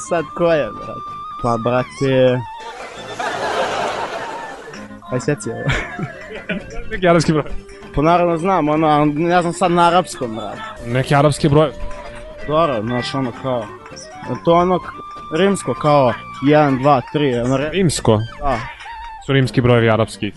[0.10, 0.98] Sad ko je, brat?
[1.44, 2.40] Pa, brate...
[5.12, 5.60] Aj, seci ovo.
[6.91, 7.44] neki arapski broj?
[7.95, 10.57] Pa naravno znam, ono, ne znam sad na arapskom, brat.
[10.88, 11.72] Neki arapski broj?
[12.48, 13.66] Dobro, znaš, ono kao...
[14.45, 14.80] To ono
[15.38, 16.14] rimsko kao
[16.48, 17.45] 1, 2, 3.
[17.45, 17.70] Ono, re...
[17.70, 18.20] Rimsko?
[18.40, 18.60] Da.
[19.26, 20.32] Su rimski brojevi arapski?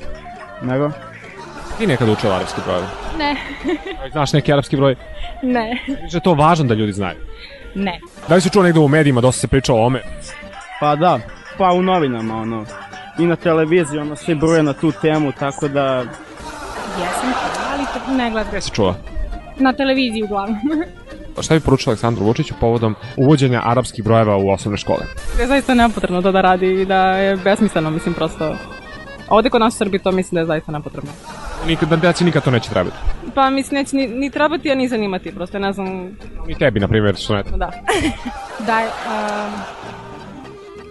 [0.63, 0.91] Nego?
[1.79, 2.83] Ti nekad učila arapski broj?
[3.19, 3.37] Ne.
[4.13, 4.97] Znaš neki arapski broj?
[5.43, 5.83] Ne.
[5.89, 7.17] Mislim je to važno da ljudi znaju.
[7.75, 8.01] Ne.
[8.29, 10.03] Da li si čuo negde u medijima, dosta se pričalo o ome?
[10.81, 11.19] Pa da,
[11.59, 12.65] pa u novinama, ono.
[13.19, 16.05] I na televiziji, ono, svi bruje na tu temu, tako da...
[17.01, 18.51] Jesam čula, ali to ne gledam.
[18.51, 18.95] Gde si čula?
[19.57, 20.59] Na televiziji uglavnom.
[21.43, 25.07] Šta bi poručila Aleksandru Vučiću povodom uvođenja arapskih brojeva u osnovne škole?
[25.41, 28.57] Je zaista nepotrebno to da radi i da je besmisleno, mislim, prosto...
[29.31, 31.11] Ovde kod nas u Srbiji to mislim da je zaista nepotrebno.
[31.67, 32.97] Nikad, da deci nikad to neće trebati.
[33.35, 36.17] Pa mislim, neće ni, ni trebati, a ni zanimati, prosto ne znam...
[36.49, 37.71] I tebi, na primjer, što ne Da.
[38.67, 39.53] da, um,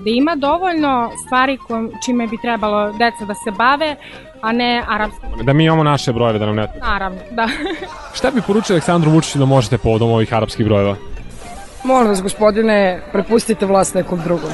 [0.03, 3.95] da ima dovoljno stvari kojim, čime bi trebalo deca da se bave,
[4.41, 5.25] a ne arapsko.
[5.43, 6.67] Da mi imamo naše brojeve, da nam ne...
[6.81, 7.47] Naravno, da.
[8.17, 10.95] Šta bi poručili Aleksandru Vučiću da možete povodom ovih arapskih brojeva?
[11.83, 14.49] Molim vas, gospodine, prepustite vlast nekom drugom.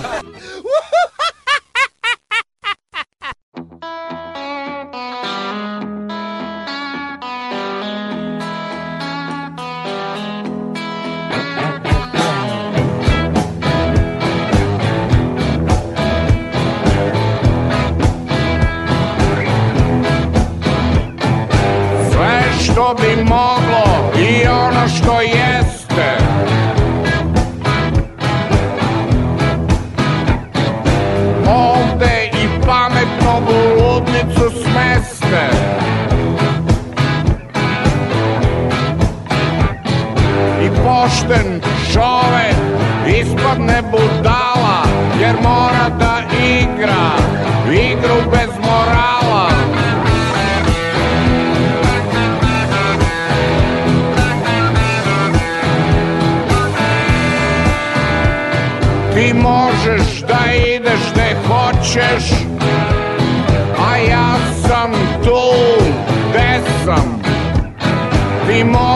[23.02, 26.18] Bi moglo i ono što jeste.
[31.48, 33.42] Ovde i pametno
[33.80, 35.50] ludnicu smeste.
[40.62, 41.62] I pošten
[41.94, 42.56] čovek
[43.08, 44.84] ispadne budala
[45.20, 47.23] Jer mora da igra
[62.14, 62.32] hoćeš
[63.92, 64.36] A ja
[64.68, 64.92] sam
[65.24, 65.42] tu
[66.30, 67.22] gde sam?
[68.48, 68.93] Ti možeš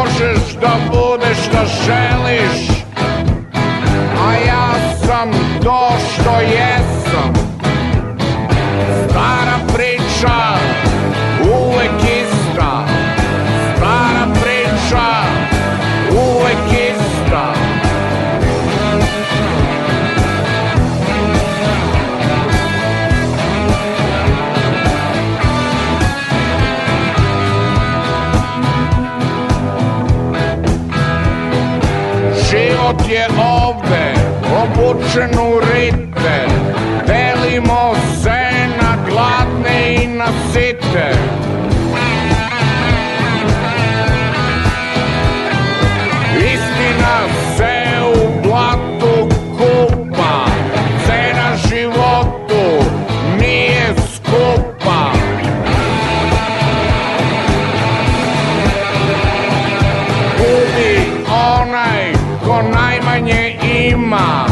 [61.61, 62.13] onaj
[62.45, 63.57] ko najmanje
[63.91, 64.45] ima.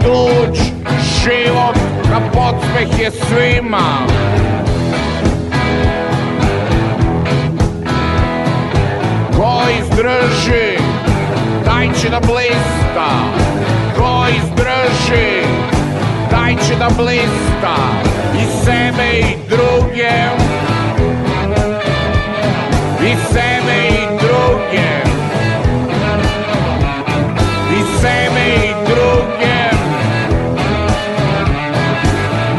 [0.00, 0.58] Tuđ
[1.22, 1.76] život
[2.10, 4.06] na podsmeh je svima.
[9.36, 10.78] Ko izdrži,
[11.64, 13.10] taj će da blista.
[13.96, 15.46] Ko izdrži,
[16.30, 17.76] taj će da blista.
[18.34, 20.12] I sebe i druge.
[23.04, 25.11] I sebe i druge
[28.92, 29.00] sebe i
[29.34, 29.70] druge.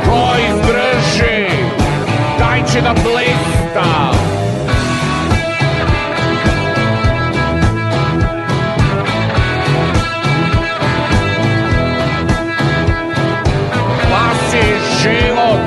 [0.06, 1.48] Ko izdrži,
[2.40, 4.14] taj će da blista.
[15.04, 15.60] Život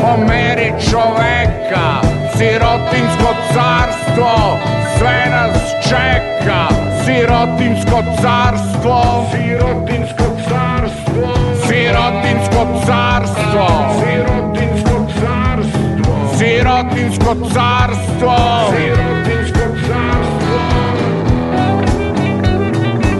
[0.00, 2.00] po meri čoveka.
[2.36, 4.58] Sirotinsko carstvo
[4.98, 6.73] sve nas čeka
[7.04, 9.28] Sirotinsko carstvo.
[9.32, 11.34] Sirotinsko carstvo.
[11.66, 13.66] Sirotinsko carstvo.
[14.00, 16.14] Sirotinsko carstvo.
[16.38, 18.36] Sirotinsko carstvo.
[18.72, 20.60] Sirotinsko carstvo.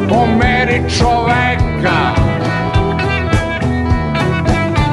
[0.09, 2.01] Po meri čoveka.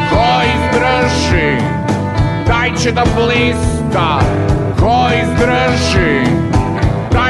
[0.10, 1.52] Ko izdrži,
[2.48, 4.20] taj će da blista.
[4.80, 6.51] Ko izdrži,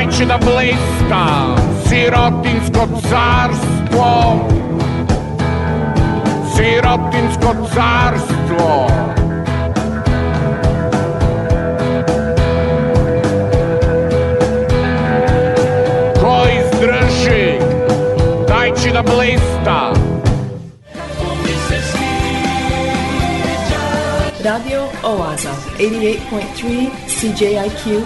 [0.01, 1.55] taj će da blista
[1.89, 4.39] Sirotinsko carstvo
[6.55, 8.87] Sirotinsko carstvo
[16.21, 17.59] Ko izdrži,
[18.47, 19.93] taj će da blista
[24.43, 25.49] Radio Oaza,
[25.79, 28.01] 88.3 CJIQ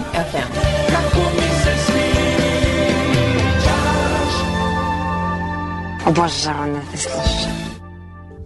[6.16, 7.56] Obožavam da te slušam.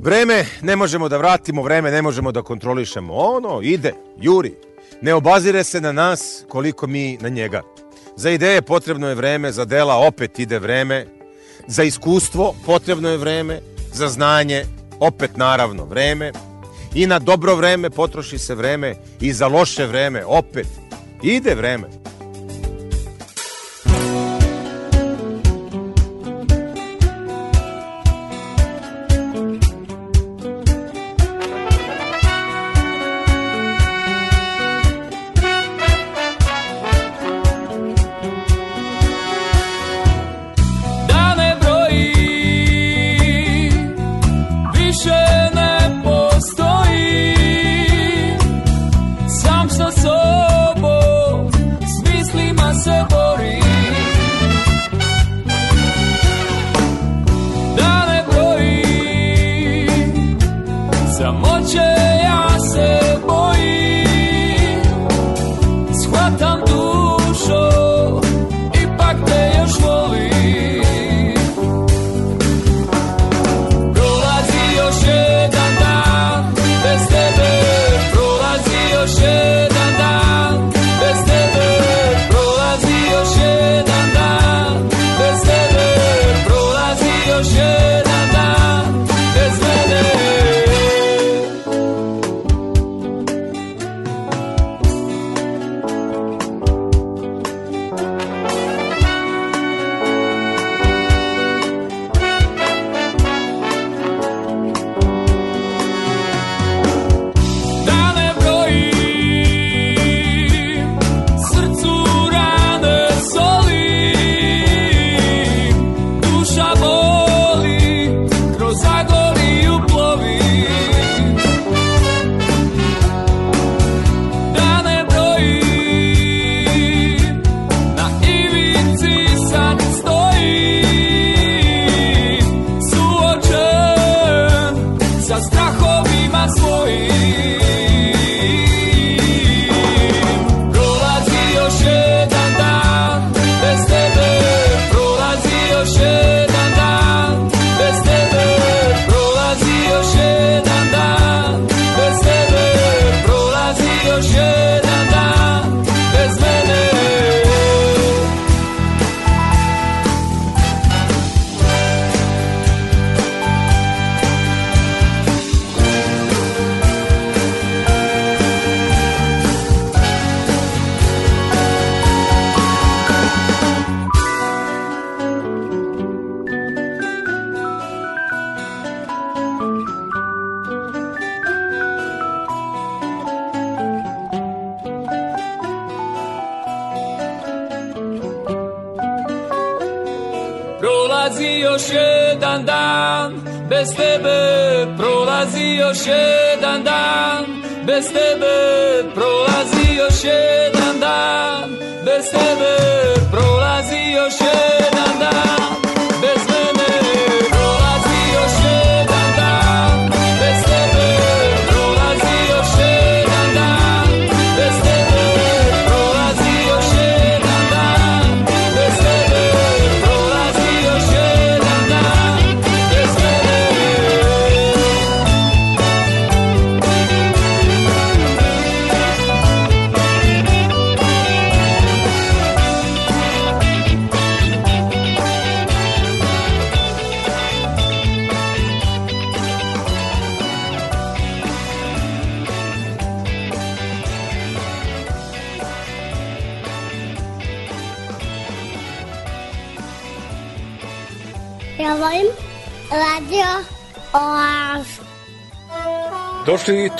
[0.00, 3.14] Vreme ne možemo da vratimo, vreme ne možemo da kontrolišemo.
[3.14, 4.54] Ono ide, juri.
[5.02, 7.62] Ne obazire se na nas koliko mi na njega.
[8.16, 11.06] Za ideje potrebno je vreme, za dela opet ide vreme,
[11.66, 13.60] za iskustvo potrebno je vreme,
[13.92, 14.64] za znanje
[15.00, 16.32] opet naravno vreme
[16.94, 20.66] i na dobro vreme potroši se vreme i za loše vreme opet
[21.22, 21.88] ide vreme.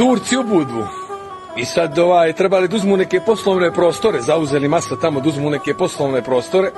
[0.01, 0.87] Turci u Budvu.
[1.57, 5.75] I sad ovaj, trebali da uzmu neke poslovne prostore, zauzeli masa tamo da uzmu neke
[5.75, 6.71] poslovne prostore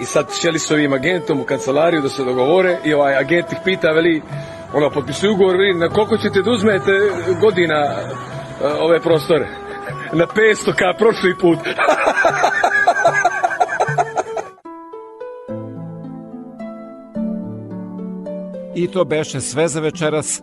[0.00, 3.58] i sad šeli s ovim agentom u kancelariju da se dogovore i ovaj agent ih
[3.64, 4.22] pita, veli,
[4.74, 6.92] ono, potpisuju ugovor, veli, na koliko ćete da uzmete
[7.40, 8.04] godina e,
[8.80, 9.48] ove prostore?
[10.20, 11.58] Na 500 ka prošli put.
[18.74, 20.42] I to beše sve za večeras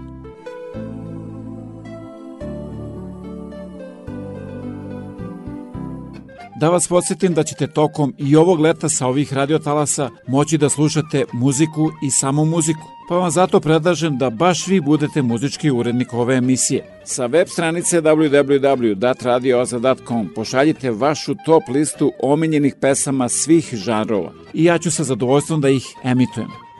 [6.61, 11.25] Da vas podsjetim da ćete tokom i ovog leta sa ovih radiotalasa moći da slušate
[11.33, 12.81] muziku i samo muziku.
[13.09, 17.01] Pa vam zato predlažem da baš vi budete muzički urednik ove emisije.
[17.05, 24.91] Sa web stranice www.radioaza.com pošaljite vašu top listu omiljenih pesama svih žanrova i ja ću
[24.91, 26.70] sa zadovoljstvom da ih emitujem.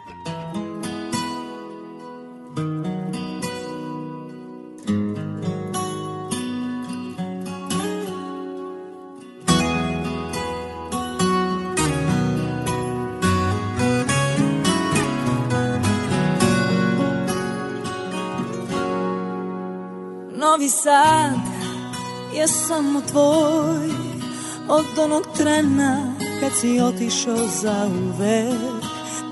[25.42, 28.84] Trena kad si otišao za uvek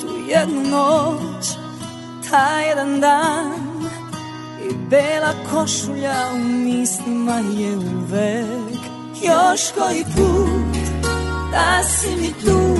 [0.01, 1.47] Tu jednu noć,
[2.29, 3.89] taj jedan dan
[4.69, 8.79] I bela košulja u mislima je uvek.
[9.23, 10.77] Još koji put
[11.51, 12.77] da si mi tu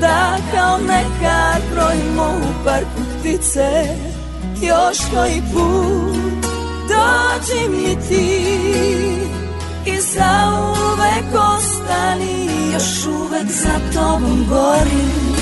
[0.00, 3.96] Da kao nekad brojimo u parku ptice
[4.62, 6.46] Još koji put
[6.88, 8.56] dođi mi ti
[9.86, 11.24] i zauvek
[11.86, 15.36] ostani još uvek za tobom gorim.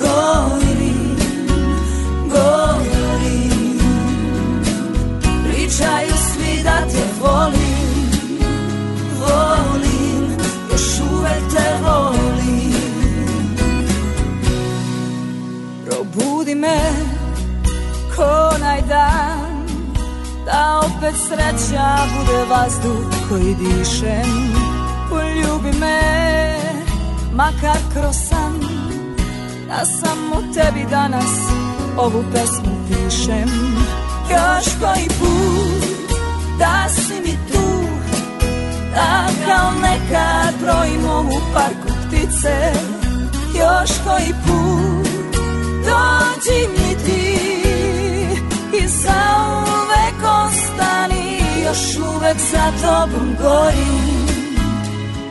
[0.00, 1.16] Gorim
[2.30, 3.78] gorim.
[5.44, 7.88] Pričaju svi da te volim
[9.20, 10.36] volim
[10.72, 12.72] još uvek te volim.
[15.86, 16.80] Probudi me
[18.16, 19.66] ko onaj dan
[20.44, 24.77] da opet sreća bude vazduh koji dišem
[25.10, 26.00] Poljubi me,
[27.32, 28.60] makar kroz san
[29.68, 31.32] Da samo tebi danas
[31.96, 33.48] ovu pesmu pišem.
[34.30, 36.10] Još koji put
[36.58, 37.88] da si mi tu
[38.94, 42.72] Da kao nekad brojimo u parku ptice.
[43.58, 45.08] Još koji put
[45.84, 47.38] dođi mi ti
[48.84, 54.27] i zauvek ostani još uvek za tobom gorim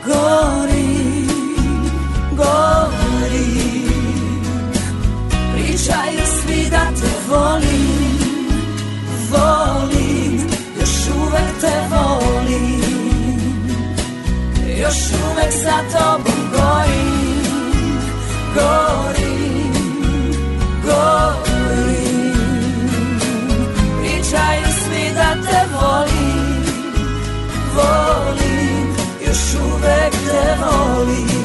[0.08, 1.28] gorim
[2.30, 3.88] gorim
[5.54, 8.18] pričaju svi da te volim
[9.30, 10.40] volim
[10.80, 12.88] još uvek te volim.
[14.80, 14.96] Još
[15.30, 17.42] uvek za tobom gorim
[18.54, 19.72] gorim
[20.84, 21.68] gorim.
[25.18, 26.64] Da te volim,
[27.74, 28.47] volim,
[29.28, 31.37] još uvek te volim.